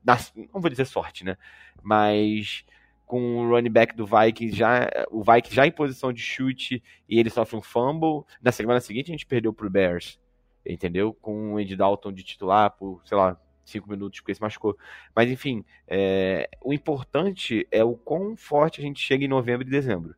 [0.51, 1.37] Não vou dizer sorte, né?
[1.83, 2.65] Mas
[3.05, 4.89] com o running back do Vikings já.
[5.11, 8.23] O Vikings já em posição de chute e ele sofre um fumble.
[8.41, 10.19] Na semana seguinte, a gente perdeu pro Bears.
[10.65, 11.13] Entendeu?
[11.13, 14.77] Com o Andy Dalton de titular por, sei lá, cinco minutos, porque se machucou.
[15.15, 19.71] Mas enfim, é, o importante é o quão forte a gente chega em novembro e
[19.71, 20.15] dezembro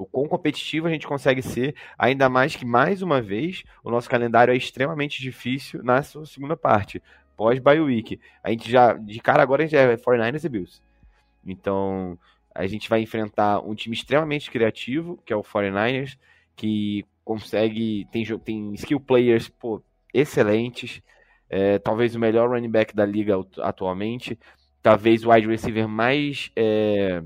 [0.00, 4.08] o quão competitivo a gente consegue ser, ainda mais que, mais uma vez, o nosso
[4.08, 7.02] calendário é extremamente difícil na sua segunda parte,
[7.36, 8.18] pós-bye week.
[8.42, 10.82] A gente já, de cara agora, a gente é 49ers e Bills.
[11.44, 12.18] Então,
[12.54, 16.18] a gente vai enfrentar um time extremamente criativo, que é o 49ers,
[16.56, 21.02] que consegue, tem, tem skill players pô, excelentes,
[21.50, 24.38] é, talvez o melhor running back da liga atualmente,
[24.80, 27.22] talvez o wide receiver mais, é,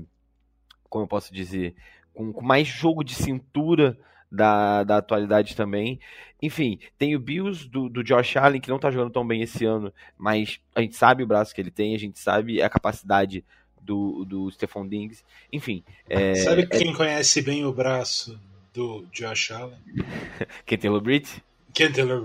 [0.89, 1.75] como eu posso dizer,
[2.13, 3.97] com, com mais jogo de cintura
[4.31, 5.99] da, da atualidade também.
[6.41, 9.63] Enfim, tem o Bills do, do Josh Allen, que não tá jogando tão bem esse
[9.63, 13.45] ano, mas a gente sabe o braço que ele tem, a gente sabe a capacidade
[13.81, 15.23] do, do Stephon Diggs.
[15.53, 15.83] Enfim.
[16.09, 16.95] É, sabe é quem é...
[16.95, 18.39] conhece bem o braço
[18.73, 19.77] do Josh Allen?
[20.65, 21.43] quem tem o Britt?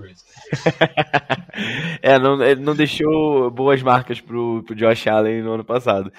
[0.01, 0.23] Britt?
[2.03, 6.13] é, não, não deixou boas marcas pro, pro Josh Allen no ano passado.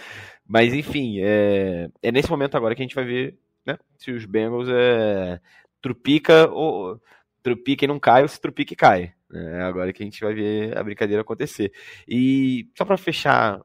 [0.48, 3.78] Mas enfim, é, é nesse momento agora que a gente vai ver né?
[3.98, 5.40] Se os Bengals é,
[5.82, 7.00] trupica ou
[7.44, 9.14] trupica e não cai, ou se trupica e cai.
[9.34, 11.72] É agora que a gente vai ver a brincadeira acontecer.
[12.08, 13.62] E só para fechar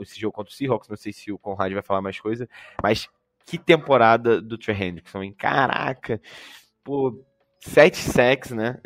[0.00, 2.48] esse jogo contra o Seahawks, não sei se o Conrad vai falar mais coisa,
[2.82, 3.08] mas
[3.46, 5.34] que temporada do Trey Hendrickson, hein?
[5.36, 6.20] Caraca!
[6.82, 7.24] Pô,
[7.62, 8.78] sete sacks, né?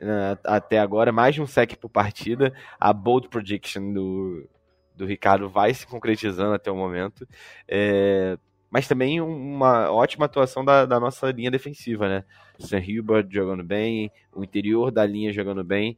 [0.44, 2.52] Até agora, mais de um sack por partida.
[2.78, 4.48] A bold prediction do,
[4.94, 7.26] do Ricardo vai se concretizando até o momento.
[7.66, 8.38] É,
[8.70, 12.24] mas também uma ótima atuação da, da nossa linha defensiva, né?
[12.58, 15.96] Sam Hilbert jogando bem, o interior da linha jogando bem.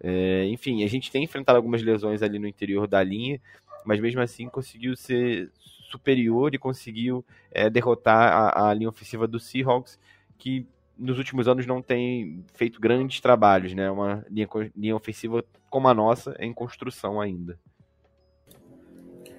[0.00, 3.40] É, enfim, a gente tem enfrentado algumas lesões ali no interior da linha,
[3.84, 5.50] mas mesmo assim conseguiu ser
[5.90, 9.98] superior e conseguiu é, derrotar a, a, linha ofensiva do Seahawks,
[10.36, 10.66] que
[10.98, 13.90] nos últimos anos não tem feito grandes trabalhos, né?
[13.90, 17.58] Uma linha, linha ofensiva como a nossa é em construção ainda.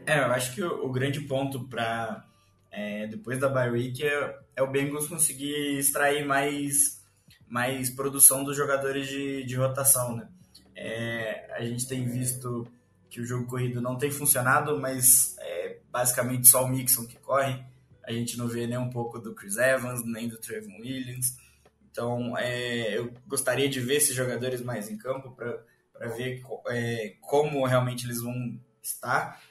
[0.05, 2.25] É, eu acho que o, o grande ponto para
[2.71, 7.03] é, depois da bye é, é, o Bengals conseguir extrair mais,
[7.47, 10.29] mais produção dos jogadores de, de rotação, né?
[10.75, 12.67] É, a gente tem visto
[13.09, 17.63] que o jogo corrido não tem funcionado, mas é basicamente só o Mixon que corre.
[18.03, 21.35] A gente não vê nem um pouco do Chris Evans, nem do Trevor Williams.
[21.97, 27.65] Então, é, eu gostaria de ver esses jogadores mais em campo para ver é, como
[27.65, 29.41] realmente eles vão estar.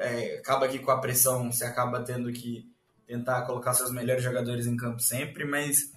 [0.00, 2.68] É, acaba que com a pressão você acaba tendo que
[3.06, 5.92] tentar colocar seus melhores jogadores em campo sempre, mas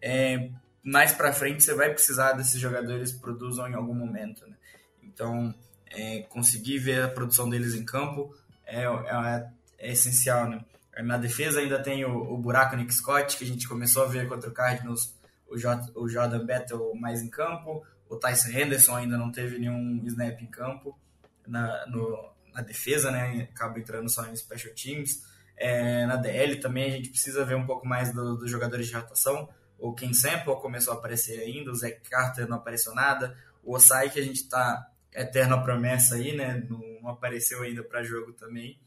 [0.00, 0.50] é,
[0.84, 4.46] mais para frente você vai precisar desses jogadores produzam em algum momento.
[4.46, 4.54] Né?
[5.02, 5.52] Então,
[5.90, 8.32] é, conseguir ver a produção deles em campo
[8.64, 10.48] é, é, é essencial.
[10.48, 10.64] Né?
[11.02, 14.28] Na defesa ainda tem o, o buraco Nick Scott, que a gente começou a ver
[14.28, 15.18] contra o Cardinals
[15.50, 20.00] o, J, o Jordan Battle mais em campo, o Tyson Henderson ainda não teve nenhum
[20.06, 20.98] snap em campo
[21.46, 23.48] na, no, na defesa, né?
[23.52, 25.22] Acaba entrando só em special teams.
[25.56, 28.94] É, na DL também a gente precisa ver um pouco mais dos do jogadores de
[28.94, 29.48] rotação.
[29.78, 34.10] O Ken Sample começou a aparecer ainda, o Zach Carter não apareceu nada, o Osai
[34.10, 36.66] que a gente está eterna promessa aí, né?
[36.68, 38.78] Não, não apareceu ainda para jogo também.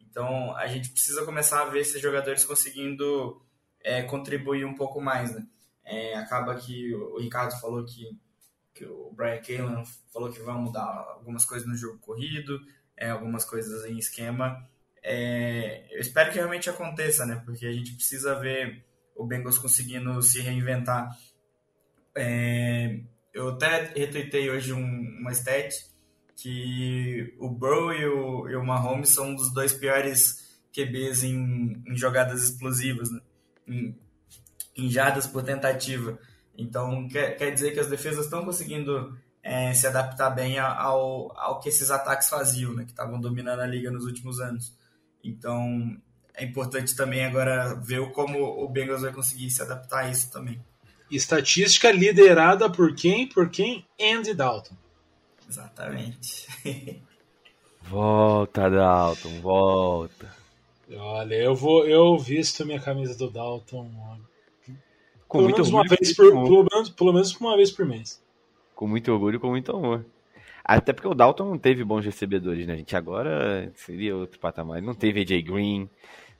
[0.00, 3.42] Então a gente precisa começar a ver esses jogadores conseguindo
[3.82, 5.46] é, contribuir um pouco mais, né?
[5.88, 8.14] É, acaba que o Ricardo falou que,
[8.74, 12.60] que o Brian Kalen falou que vai mudar algumas coisas no jogo corrido,
[12.94, 14.68] é, algumas coisas em esquema.
[15.02, 17.40] É, eu espero que realmente aconteça, né?
[17.42, 18.84] Porque a gente precisa ver
[19.16, 21.16] o Bengals conseguindo se reinventar.
[22.14, 23.00] É,
[23.32, 25.74] eu até retuitei hoje um, uma stat
[26.36, 31.82] que o Burrow e o, e o Mahomes são um dos dois piores QBs em,
[31.86, 33.20] em jogadas explosivas, né?
[34.78, 36.18] Em jardas por tentativa.
[36.56, 41.60] Então, quer, quer dizer que as defesas estão conseguindo é, se adaptar bem ao, ao
[41.60, 44.72] que esses ataques faziam, né, que estavam dominando a liga nos últimos anos.
[45.22, 45.96] Então,
[46.34, 50.60] é importante também agora ver como o Bengals vai conseguir se adaptar a isso também.
[51.10, 53.26] Estatística liderada por quem?
[53.26, 53.86] Por quem?
[54.00, 54.76] Andy Dalton.
[55.48, 56.46] Exatamente.
[57.82, 60.36] volta, Dalton, volta.
[60.94, 63.90] Olha, eu vou, eu visto minha camisa do Dalton
[65.28, 65.90] com pelo muito menos orgulho.
[65.90, 68.22] Uma vez por, pelo, menos, pelo menos uma vez por mês.
[68.74, 70.04] Com muito orgulho e com muito amor.
[70.64, 72.96] Até porque o Dalton não teve bons recebedores, né, gente?
[72.96, 74.78] Agora seria outro patamar.
[74.78, 75.88] Ele não teve AJ Green,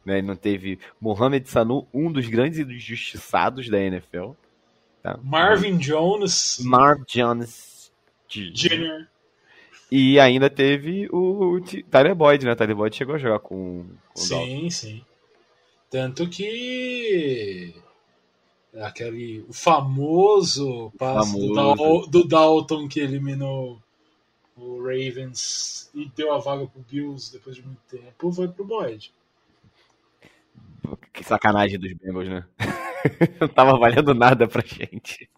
[0.04, 0.18] né?
[0.18, 4.32] Ele não teve Mohamed Sanu, um dos grandes injustiçados da NFL.
[5.02, 5.18] Tá?
[5.22, 6.58] Marvin Jones.
[6.62, 7.92] Marv Jones
[8.28, 9.06] Jr.
[9.90, 12.54] E ainda teve o, o Tyler Boyd, né?
[12.54, 14.70] Tyler Boyd chegou a jogar com, com sim, o Dalton.
[14.70, 15.04] Sim,
[15.90, 17.74] Tanto que
[18.76, 21.48] aquele o famoso passo famoso.
[21.48, 23.80] Do, Dal, do, Dalton que eliminou
[24.56, 29.12] o Ravens e deu a vaga pro Bills depois de muito tempo foi pro Boyd.
[31.12, 32.44] Que sacanagem dos Bengals, né?
[33.40, 35.28] Não tava valendo nada pra gente.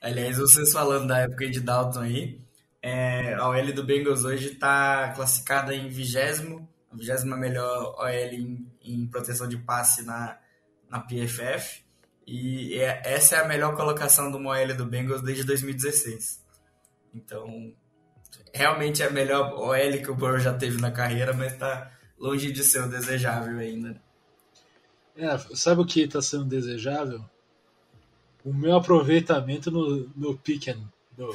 [0.00, 2.40] Aliás, vocês falando da época de Dalton aí,
[2.82, 8.66] é, a OL do Bengals hoje está classificada em vigésimo, a vigésima melhor OL em,
[8.82, 10.38] em, proteção de passe na,
[10.90, 11.83] na PFF.
[12.26, 16.42] E é, essa é a melhor colocação do OL do Bengals desde 2016.
[17.14, 17.72] Então,
[18.52, 22.50] realmente é a melhor OL que o Burrow já teve na carreira, mas está longe
[22.50, 24.00] de ser o desejável ainda.
[25.16, 27.24] É, sabe o que está sendo desejável?
[28.44, 30.86] O meu aproveitamento no, no Picken.
[31.16, 31.32] No...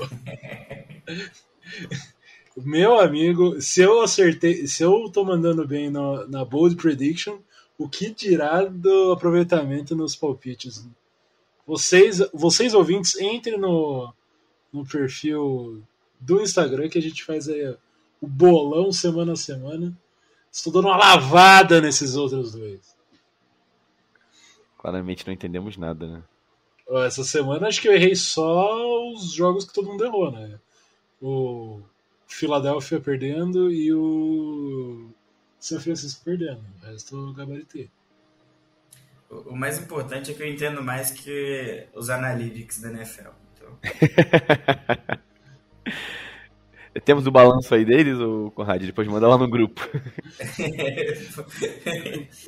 [2.57, 7.39] meu amigo, se eu acertei, se eu tô mandando bem no, na Bold Prediction,
[7.79, 10.85] o que dirá do aproveitamento nos palpites?
[11.65, 14.13] Vocês, vocês ouvintes, entrem no,
[14.71, 15.81] no perfil
[16.19, 17.73] do Instagram que a gente faz aí
[18.21, 19.97] o bolão semana a semana.
[20.51, 22.81] Estou dando uma lavada nesses outros dois.
[24.77, 26.23] Claramente não entendemos nada, né?
[27.05, 30.59] Essa semana acho que eu errei só os jogos que todo mundo errou, né?
[31.21, 31.79] O
[32.27, 35.11] Philadelphia perdendo e o
[35.59, 36.61] São Francisco perdendo.
[36.81, 37.89] O resto eu gabaritei.
[39.29, 43.29] O mais importante é que eu entendo mais que os analytics da NFL.
[43.53, 43.77] Então...
[47.05, 48.83] Temos o balanço aí deles, o Conrad?
[48.83, 49.87] Depois manda lá no grupo.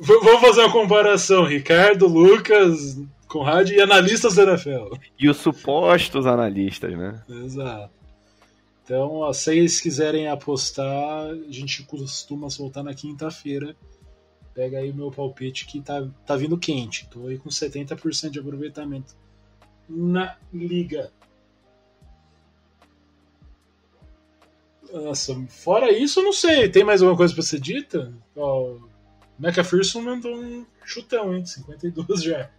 [0.00, 1.44] Vamos fazer uma comparação.
[1.44, 4.94] Ricardo, Lucas, Conrad e analistas da NFL.
[5.18, 7.22] E os supostos analistas, né?
[7.28, 8.01] Exato.
[8.92, 13.74] Então, se vocês quiserem apostar, a gente costuma soltar na quinta-feira.
[14.52, 17.08] Pega aí o meu palpite que tá, tá vindo quente.
[17.08, 19.16] Tô aí com 70% de aproveitamento
[19.88, 21.10] na liga.
[24.92, 26.68] Nossa, fora isso, eu não sei.
[26.68, 28.12] Tem mais alguma coisa pra ser dita?
[28.36, 28.76] Ó,
[29.40, 31.46] McPherson mandou um chutão, hein?
[31.46, 32.50] 52 já.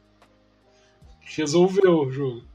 [1.20, 2.51] Resolveu o jogo.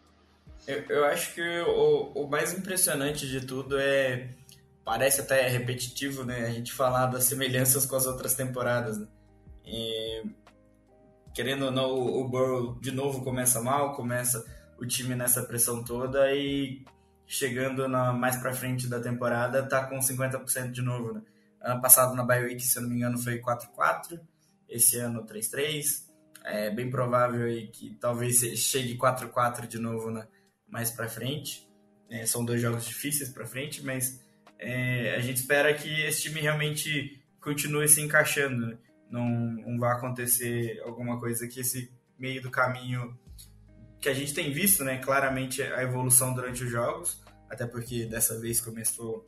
[0.68, 4.30] Eu, eu acho que o, o mais impressionante de tudo é.
[4.84, 6.46] Parece até repetitivo, né?
[6.46, 8.98] A gente falar das semelhanças com as outras temporadas.
[8.98, 9.08] Né?
[9.66, 10.24] E,
[11.34, 14.46] querendo ou não, o, o Burrow de novo começa mal, começa
[14.78, 16.86] o time nessa pressão toda e
[17.26, 21.14] chegando na, mais para frente da temporada tá com 50% de novo.
[21.14, 21.22] Né?
[21.62, 24.20] Ano passado na Bye Week, se eu não me engano, foi 4-4,
[24.70, 26.08] esse ano 3-3.
[26.46, 30.26] É bem provável aí que talvez chegue 4-4 de novo né?
[30.68, 31.68] Mais para frente.
[32.10, 34.24] É, são dois jogos difíceis para frente, mas
[34.60, 38.68] é, a gente espera que esse time realmente continue se encaixando.
[38.68, 38.78] Né?
[39.10, 43.18] Não, não vai acontecer alguma coisa que esse meio do caminho
[44.00, 48.40] que a gente tem visto, né, claramente a evolução durante os jogos, até porque dessa
[48.40, 49.28] vez começou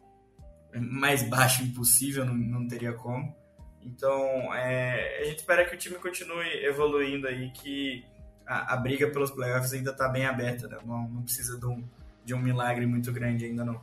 [0.74, 3.36] mais baixo impossível, não, não teria como.
[3.82, 8.06] Então, é, a gente espera que o time continue evoluindo aí, que
[8.50, 10.78] a, a briga pelos playoffs ainda está bem aberta, né?
[10.86, 11.84] não, não, precisa de um,
[12.26, 13.80] de um milagre muito grande ainda não.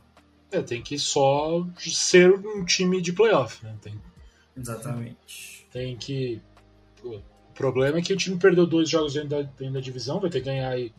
[0.51, 3.75] É, tem que só ser um time de playoff, né?
[3.81, 3.99] Tem,
[4.55, 5.67] Exatamente.
[5.71, 6.41] Tem que
[7.57, 10.39] problema é que o time perdeu dois jogos dentro da, dentro da divisão, vai ter
[10.39, 10.93] que ganhar aí,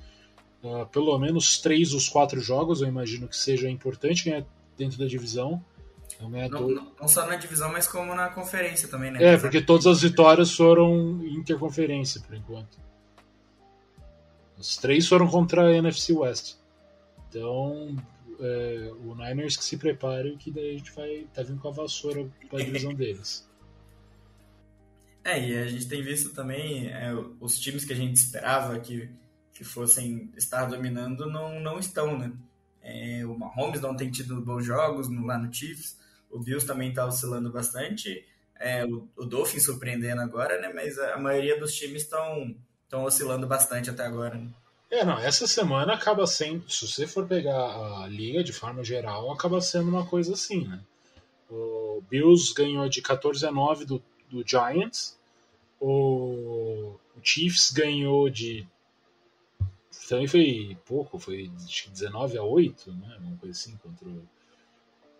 [0.62, 2.82] uh, pelo menos três dos quatro jogos.
[2.82, 4.44] Eu imagino que seja importante ganhar
[4.76, 5.62] dentro da divisão.
[6.20, 9.22] Não, não, não, só na divisão, mas como na conferência também, né?
[9.22, 12.76] É, porque todas as vitórias foram interconferência por enquanto.
[14.58, 16.56] Os três foram contra a NFC West.
[17.28, 17.96] Então,
[18.40, 21.72] é, o Niners que se prepare, que daí a gente vai tá vindo com a
[21.72, 23.48] vassoura para a divisão deles.
[25.24, 29.10] É, e a gente tem visto também é, os times que a gente esperava que,
[29.52, 32.32] que fossem estar dominando não, não estão, né?
[32.80, 35.98] É, o Mahomes não tem tido bons jogos lá no Chiefs,
[36.30, 38.24] o Bills também está oscilando bastante,
[38.58, 40.72] é, o, o Dolphins surpreendendo agora, né?
[40.72, 42.56] Mas a, a maioria dos times estão
[42.88, 44.34] estão oscilando bastante até agora.
[44.36, 44.48] Né?
[44.90, 49.30] É, não, essa semana acaba sendo, se você for pegar a liga de forma geral,
[49.30, 50.80] acaba sendo uma coisa assim, né?
[51.50, 55.18] O Bills ganhou de 14 a 9 do, do Giants,
[55.80, 58.66] o, Chiefs ganhou de.
[60.08, 63.18] Também foi pouco, foi de 19 a 8, né?
[63.20, 64.22] Uma coisa assim, contra o,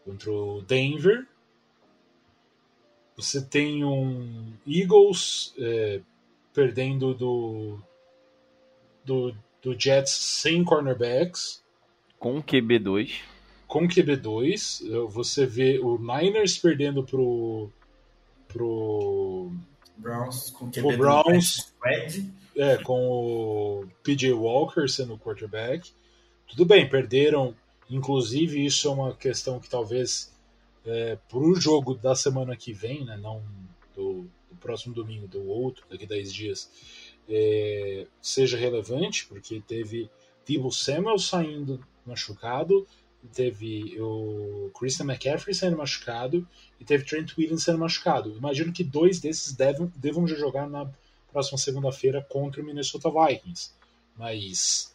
[0.04, 1.26] contra o Denver.
[3.16, 6.00] Você tem um Eagles é,
[6.58, 7.78] perdendo do,
[9.04, 9.32] do,
[9.62, 11.62] do Jets sem cornerbacks.
[12.18, 13.20] Com QB2.
[13.68, 15.06] Com QB2.
[15.08, 17.70] Você vê o Niners perdendo pro.
[18.48, 19.52] pro
[19.96, 21.72] Browns com o Browns,
[22.56, 25.92] é, com o PJ Walker sendo o quarterback.
[26.48, 27.54] Tudo bem, perderam.
[27.88, 30.34] Inclusive, isso é uma questão que talvez
[30.84, 33.42] é, para o jogo da semana que vem, né, não
[33.94, 34.28] do,
[34.58, 36.70] próximo domingo, do outro, daqui a 10 dias,
[37.28, 40.10] é, seja relevante, porque teve
[40.46, 42.86] Debo Samuel saindo machucado,
[43.34, 46.46] teve o Christian McCaffrey sendo machucado
[46.80, 48.34] e teve Trent Williams sendo machucado.
[48.36, 50.90] Imagino que dois desses devam, devam jogar na
[51.30, 53.72] próxima segunda-feira contra o Minnesota Vikings.
[54.16, 54.94] Mas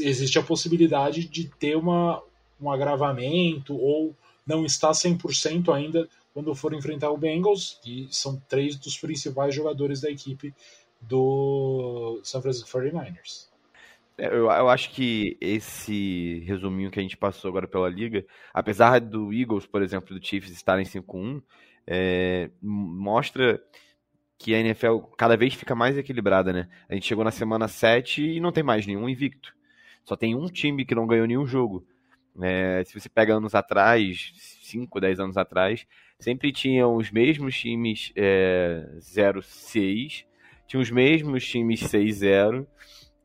[0.00, 2.22] existe a possibilidade de ter uma,
[2.60, 4.14] um agravamento ou
[4.46, 6.08] não estar 100% ainda
[6.38, 10.54] quando for enfrentar o Bengals, que são três dos principais jogadores da equipe
[11.00, 13.48] do San Francisco 49ers.
[14.16, 18.24] É, eu, eu, acho que esse resuminho que a gente passou agora pela liga,
[18.54, 21.42] apesar do Eagles, por exemplo, do Chiefs estarem 5-1,
[21.84, 23.60] é, mostra
[24.38, 26.68] que a NFL cada vez fica mais equilibrada, né?
[26.88, 29.52] A gente chegou na semana 7 e não tem mais nenhum invicto.
[30.04, 31.84] Só tem um time que não ganhou nenhum jogo.
[32.40, 34.32] É, se você pega anos atrás,
[34.62, 35.86] 5, 10 anos atrás,
[36.18, 40.24] sempre tinham os mesmos times é, 0-6,
[40.66, 42.66] tinha os mesmos times 6-0,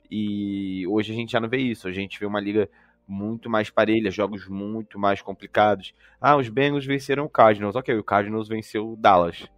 [0.10, 1.88] e hoje a gente já não vê isso.
[1.88, 2.70] A gente vê uma liga
[3.08, 5.94] muito mais parelhas, jogos muito mais complicados.
[6.22, 7.76] Ah, os Bengals venceram o Cardinals.
[7.76, 9.50] Ok, o Cardinals venceu o Dallas.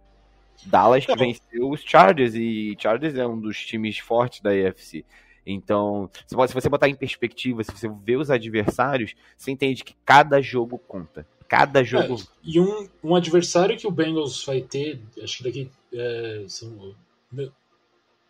[0.64, 5.04] Dallas que venceu os Chargers e Chargers é um dos times fortes da AFC.
[5.46, 10.42] Então, se você botar em perspectiva, se você ver os adversários, você entende que cada
[10.42, 11.26] jogo conta.
[11.48, 12.16] Cada jogo.
[12.20, 16.94] É, e um, um adversário que o Bengals vai ter, acho que daqui é, são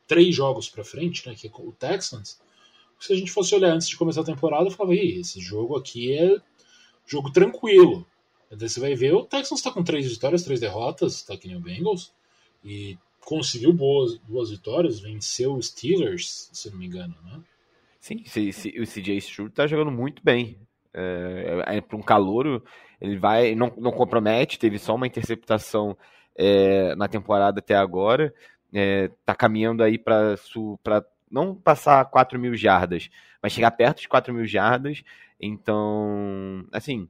[0.07, 2.39] três jogos para frente, né, que é o Texans.
[3.01, 6.13] Se a gente fosse olhar antes de começar a temporada, eu falava, esse jogo aqui
[6.13, 6.37] é
[7.07, 8.07] jogo tranquilo.
[8.51, 11.57] Daí você vai ver, o Texans está com três vitórias, três derrotas, tá que nem
[11.57, 12.13] o Bengals,
[12.65, 17.41] e conseguiu boas, duas vitórias, venceu os Steelers, se não me engano, né?
[18.01, 20.57] Sim, se, se, o CJ Stroud tá jogando muito bem.
[20.95, 22.63] É, é, é para um calouro,
[23.01, 25.99] ele vai, não, não compromete, teve só uma interceptação
[26.37, 28.33] é, na temporada até agora,
[28.73, 30.37] é, tá caminhando aí para
[31.29, 33.11] não passar 4 mil jardas,
[33.43, 35.03] mas chegar perto de 4 mil jardas.
[35.41, 37.09] Então, assim,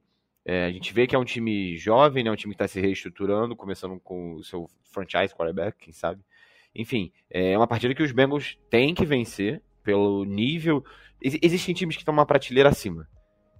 [0.48, 2.80] é, a gente vê que é um time jovem, né, um time que está se
[2.80, 6.22] reestruturando, começando com o seu franchise quarterback, quem sabe.
[6.72, 10.84] Enfim, é uma partida que os Bengals têm que vencer pelo nível.
[11.20, 13.08] Existem times que estão uma prateleira acima,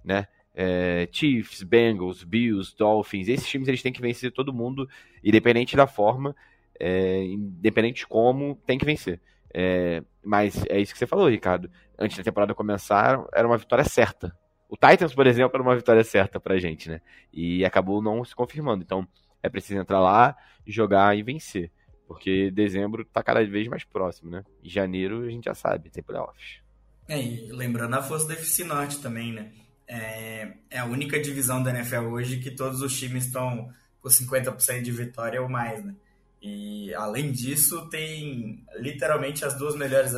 [0.01, 0.27] né?
[0.55, 4.89] É, Chiefs, Bengals, Bills, Dolphins, esses times eles têm que vencer todo mundo,
[5.21, 6.33] independente da forma,
[6.79, 9.19] é, independente de como, tem que vencer.
[9.53, 11.69] É, mas é isso que você falou, Ricardo.
[11.99, 14.33] Antes da temporada começar, era uma vitória certa.
[14.69, 17.01] O Titans, por exemplo, era uma vitória certa pra gente, né?
[17.31, 18.83] E acabou não se confirmando.
[18.83, 19.07] Então,
[19.41, 21.71] é preciso entrar lá, jogar e vencer.
[22.07, 24.43] Porque dezembro tá cada vez mais próximo, né?
[24.63, 26.61] Em janeiro a gente já sabe, tem playoffs.
[27.07, 29.51] É, e lembrando a força da FC Norte também, né?
[29.87, 34.81] É, é a única divisão da NFL hoje que todos os times estão com 50%
[34.81, 35.95] de vitória ou mais, né?
[36.41, 40.11] E além disso, tem literalmente as duas melhores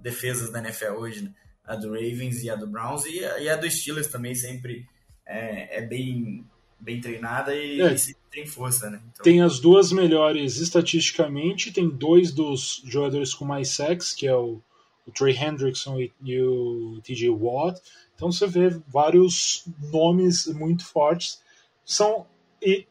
[0.00, 1.34] defesas da NFL hoje, né?
[1.68, 4.86] A do Ravens e a do Browns, e a, e a do Steelers também sempre
[5.26, 6.44] é, é bem,
[6.80, 7.94] bem treinada e, é.
[7.94, 9.00] e tem força, né?
[9.12, 9.22] Então...
[9.22, 14.62] Tem as duas melhores estatisticamente, tem dois dos jogadores com mais sacks, que é o,
[15.06, 17.78] o Trey Hendrickson e, e o TJ Watt.
[18.16, 21.42] Então você vê vários nomes muito fortes.
[21.84, 22.26] São
[22.62, 22.86] e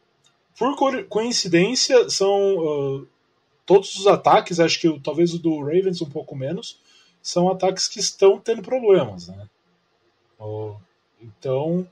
[0.58, 0.74] por
[1.08, 3.06] coincidência, são uh,
[3.64, 6.80] todos os ataques, acho que talvez o do Ravens um pouco menos,
[7.28, 9.46] são ataques que estão tendo problemas, né?
[11.20, 11.86] Então,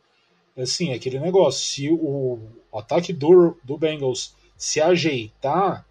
[0.57, 2.39] assim, aquele negócio, se o
[2.73, 5.87] ataque do, do Bengals se ajeitar,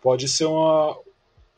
[0.00, 0.98] pode ser uma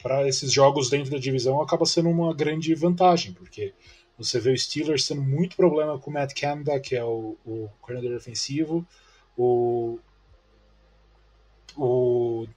[0.02, 3.72] para esses jogos dentro da divisão acaba sendo uma grande vantagem, porque
[4.16, 7.68] você vê o Steelers tendo muito problema com o Matt Canada, que é o, o
[7.80, 8.84] coordenador ofensivo,
[9.36, 10.00] o,
[11.76, 12.48] o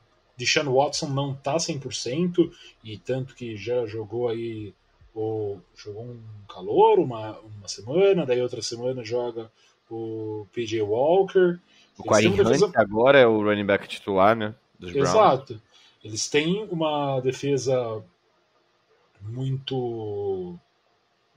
[0.41, 2.51] Deshaun Watson não tá 100%
[2.83, 4.73] e tanto que já jogou aí
[5.13, 6.19] o, jogou um
[6.49, 9.51] calor uma, uma semana, daí outra semana joga
[9.89, 11.59] o PJ Walker.
[11.97, 12.71] O Karim defesa...
[12.73, 14.55] agora é o running back titular, né?
[14.79, 15.61] Dos Exato.
[16.03, 18.03] Eles têm uma defesa
[19.21, 20.57] muito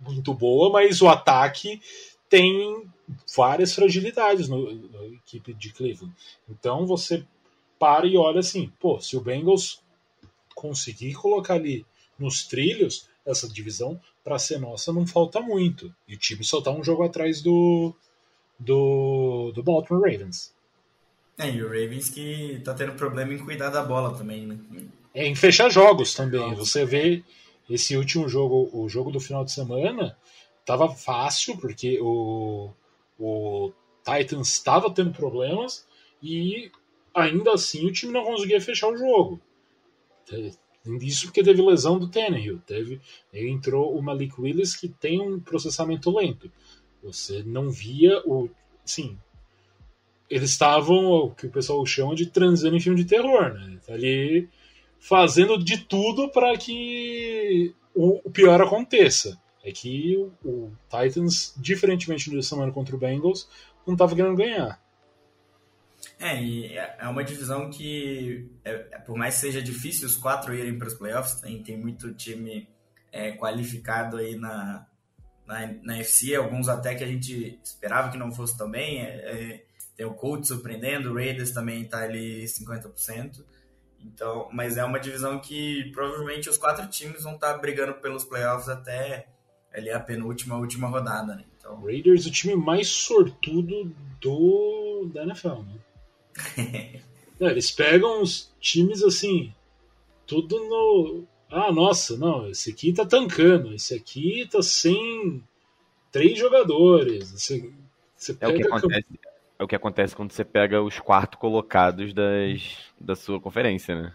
[0.00, 1.80] muito boa, mas o ataque
[2.28, 2.90] tem
[3.36, 6.14] várias fragilidades no, na equipe de Cleveland.
[6.48, 7.26] Então você
[7.84, 9.82] para e olha assim, pô, se o Bengals
[10.54, 11.84] conseguir colocar ali
[12.18, 15.94] nos trilhos essa divisão, para ser nossa não falta muito.
[16.08, 17.94] E o time só tá um jogo atrás do
[18.58, 20.54] do, do Baltimore Ravens.
[21.36, 24.58] É, e o Ravens que tá tendo problema em cuidar da bola também, né?
[25.12, 26.54] É, em fechar jogos também.
[26.54, 27.22] Você vê
[27.68, 30.16] esse último jogo, o jogo do final de semana,
[30.64, 32.70] tava fácil, porque o,
[33.18, 33.72] o
[34.02, 35.86] Titans estava tendo problemas
[36.22, 36.72] e
[37.14, 39.40] ainda assim o time não conseguia fechar o jogo.
[41.00, 42.60] Isso porque teve lesão do Tannehill.
[42.66, 43.00] Teve,
[43.32, 46.50] entrou o Malik Willis que tem um processamento lento.
[47.02, 48.48] Você não via o.
[48.84, 49.18] Sim.
[50.28, 53.78] Eles estavam, o que o pessoal chama de transando em filme de terror, né?
[53.86, 54.48] Tá ali
[54.98, 59.40] fazendo de tudo para que o, pior aconteça.
[59.62, 63.48] É que o, o Titans, diferentemente do semana contra o Bengals,
[63.86, 64.82] não estava querendo ganhar.
[66.18, 70.54] É, e é, é uma divisão que, é, é, por mais seja difícil os quatro
[70.54, 72.68] irem para os playoffs, tem, tem muito time
[73.12, 74.86] é, qualificado aí na,
[75.46, 79.02] na, na FC, alguns até que a gente esperava que não fosse também.
[79.02, 79.64] É, é,
[79.96, 83.44] tem o Colts surpreendendo, o Raiders também está ali 50%.
[84.00, 88.24] Então, mas é uma divisão que provavelmente os quatro times vão estar tá brigando pelos
[88.24, 89.28] playoffs até
[89.72, 91.44] ali a penúltima, última rodada, né?
[91.56, 91.82] Então...
[91.82, 95.78] Raiders, o time mais sortudo do da NFL, né?
[96.56, 97.00] É,
[97.40, 99.52] eles pegam os times assim,
[100.26, 101.24] tudo no.
[101.50, 105.42] Ah, nossa, não, esse aqui tá tancando, esse aqui tá sem.
[106.10, 107.30] três jogadores.
[107.30, 107.70] Você,
[108.16, 109.06] você é, o que acontece,
[109.58, 114.12] é o que acontece quando você pega os quartos colocados das, da sua conferência, né?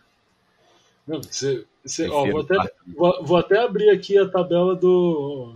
[1.07, 2.55] Não, você, você, ó, vou, até,
[2.85, 5.55] vou, vou, até abrir aqui a tabela do,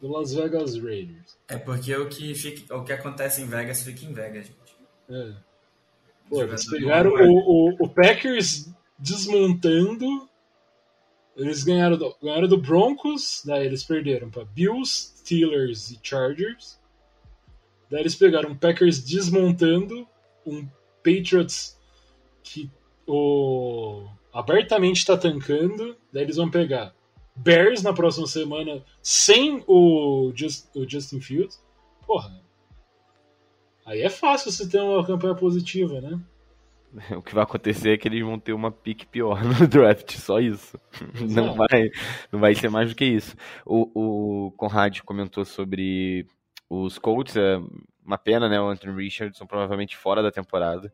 [0.00, 1.38] do Las Vegas Raiders.
[1.48, 4.76] É porque o que, fica, o que acontece em Vegas fica em Vegas, gente.
[5.08, 5.45] É.
[6.28, 8.68] Pô, eles pegaram o, o, o Packers
[8.98, 10.28] desmontando
[11.36, 16.80] eles ganharam do, ganharam do Broncos, daí eles perderam para Bills, Steelers e Chargers.
[17.90, 20.08] Daí eles pegaram um Packers desmontando,
[20.46, 20.66] um
[21.04, 21.78] Patriots
[22.42, 22.70] que
[23.06, 25.94] o abertamente está tancando.
[26.10, 26.94] Daí eles vão pegar
[27.34, 31.62] Bears na próxima semana sem o, Just, o Justin Fields.
[32.06, 32.45] Porra.
[33.86, 36.20] Aí é fácil você ter uma campanha positiva, né?
[37.16, 40.40] O que vai acontecer é que eles vão ter uma pick pior no draft, só
[40.40, 40.78] isso.
[41.20, 41.90] Não vai,
[42.32, 43.36] não vai ser mais do que isso.
[43.64, 46.26] O, o Conrad comentou sobre
[46.68, 47.58] os Colts, é
[48.04, 48.60] uma pena, né?
[48.60, 50.92] O Anthony Richardson provavelmente fora da temporada.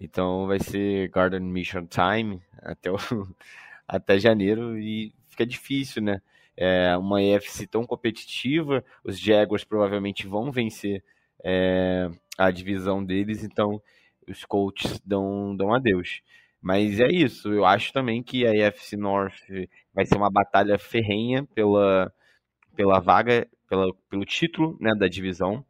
[0.00, 2.96] Então vai ser Garden Mission Time até, o,
[3.88, 6.20] até janeiro e fica difícil, né?
[6.56, 11.04] É uma EFC tão competitiva, os Jaguars provavelmente vão vencer
[11.44, 13.80] é, a divisão deles, então
[14.28, 16.20] os coaches dão, dão adeus.
[16.60, 19.34] Mas é isso, eu acho também que a AFC North
[19.94, 22.12] vai ser uma batalha ferrenha pela,
[22.74, 25.64] pela vaga, pela, pelo título né, da divisão.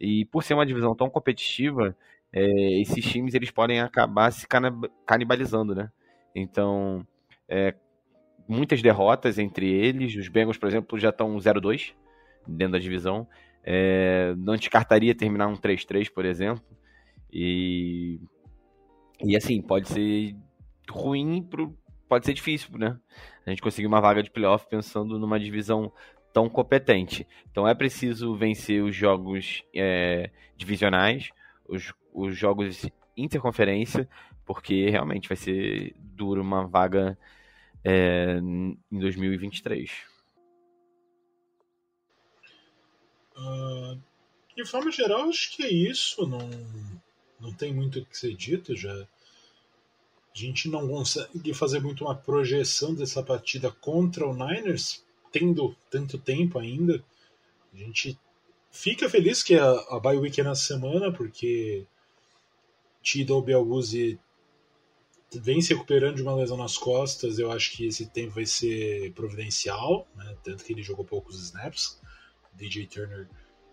[0.00, 1.96] E por ser uma divisão tão competitiva,
[2.32, 4.46] é, esses times eles podem acabar se
[5.06, 5.90] canibalizando, né?
[6.34, 7.06] Então,
[7.48, 7.74] é,
[8.46, 10.14] muitas derrotas entre eles.
[10.16, 11.94] Os Bengals, por exemplo, já estão 0-2
[12.46, 13.26] dentro da divisão.
[13.70, 16.64] É, não descartaria terminar um 3-3, por exemplo.
[17.30, 18.18] E,
[19.22, 20.34] e assim, pode ser
[20.88, 21.76] ruim, pro,
[22.08, 22.98] pode ser difícil, né?
[23.44, 25.92] A gente conseguir uma vaga de playoff pensando numa divisão
[26.32, 27.26] tão competente.
[27.50, 31.30] Então é preciso vencer os jogos é, divisionais,
[31.68, 34.08] os, os jogos interconferência,
[34.46, 37.18] porque realmente vai ser duro uma vaga
[37.84, 40.17] é, em 2023.
[43.38, 44.00] Uh,
[44.56, 46.26] de forma geral, acho que é isso.
[46.26, 46.50] Não,
[47.40, 48.92] não tem muito o que ser dito já.
[48.92, 49.06] A
[50.38, 56.58] gente não consegue fazer muito uma projeção dessa partida contra o Niners, tendo tanto tempo
[56.58, 57.04] ainda.
[57.72, 58.18] A gente
[58.70, 61.86] fica feliz que a, a bye week é na semana, porque
[63.02, 64.18] Tido Bialguzzi
[65.32, 67.38] vem se recuperando de uma lesão nas costas.
[67.38, 70.36] Eu acho que esse tempo vai ser providencial, né?
[70.42, 72.00] tanto que ele jogou poucos snaps.
[72.58, 73.28] DJ Turner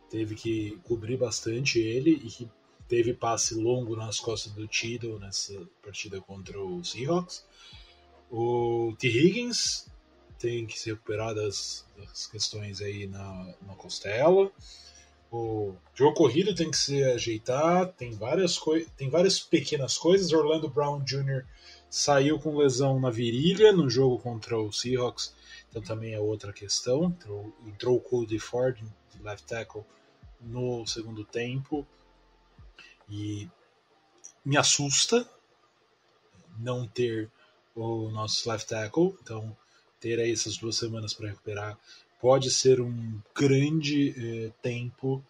[0.10, 2.50] teve que cobrir bastante ele e
[2.88, 7.46] teve passe longo nas costas do Tido nessa partida contra o Seahawks.
[8.30, 9.08] O T.
[9.08, 9.88] Higgins
[10.38, 14.52] tem que se recuperar das, das questões aí na, na costela.
[15.32, 18.60] O jogo corrido tem que se ajeitar, tem várias,
[18.96, 20.32] tem várias pequenas coisas.
[20.32, 21.44] Orlando Brown Jr.
[21.90, 25.34] saiu com lesão na virilha no jogo contra o Seahawks,
[25.76, 27.06] então também é outra questão.
[27.06, 28.82] Entrou, entrou o Cody Ford,
[29.20, 29.84] left tackle,
[30.40, 31.86] no segundo tempo.
[33.10, 33.50] E
[34.46, 35.30] me assusta
[36.58, 37.30] não ter
[37.76, 39.56] o nosso left tackle, então
[40.00, 41.78] ter aí essas duas semanas para recuperar
[42.22, 45.22] pode ser um grande eh, tempo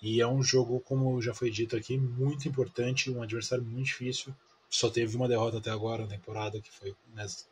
[0.00, 4.34] e é um jogo, como já foi dito aqui, muito importante, um adversário muito difícil.
[4.70, 7.44] Só teve uma derrota até agora na temporada, que foi nesse,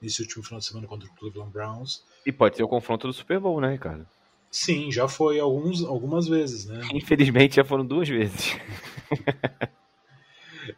[0.00, 2.04] nesse último final de semana contra o Cleveland Browns.
[2.24, 4.06] E pode ser o confronto do Super Bowl, né, Ricardo?
[4.50, 6.80] Sim, já foi alguns, algumas vezes, né?
[6.92, 8.56] Infelizmente já foram duas vezes.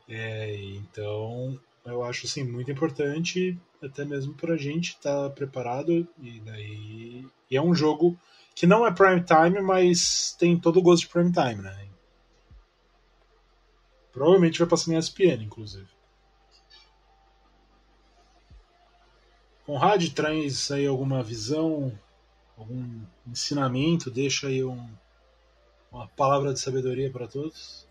[0.09, 6.07] é, então eu acho assim muito importante, até mesmo para a gente estar tá preparado
[6.21, 8.19] e daí e é um jogo
[8.55, 11.89] que não é prime time, mas tem todo o gosto de prime time, né?
[14.13, 15.89] Provavelmente vai passar na ESPN, inclusive.
[19.73, 21.91] Conrad traz aí alguma visão
[22.59, 24.87] algum ensinamento, deixa aí um,
[25.91, 27.89] uma palavra de sabedoria para todos?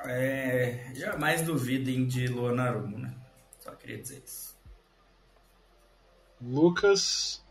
[0.00, 3.14] É, jamais duvidem de Luanarumo, né?
[3.60, 4.56] Só queria dizer isso.
[6.40, 7.44] Lucas.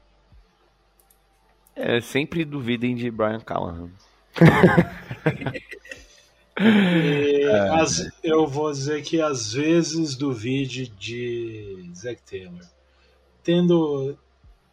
[1.76, 3.92] É, sempre duvidem de Brian Callahan.
[6.60, 7.70] e, é.
[7.82, 12.66] as, eu vou dizer que às vezes duvide de Zack Taylor.
[13.44, 14.18] Tendo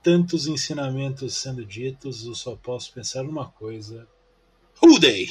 [0.03, 4.07] tantos ensinamentos sendo ditos, eu só posso pensar numa coisa.
[4.83, 5.29] Who they?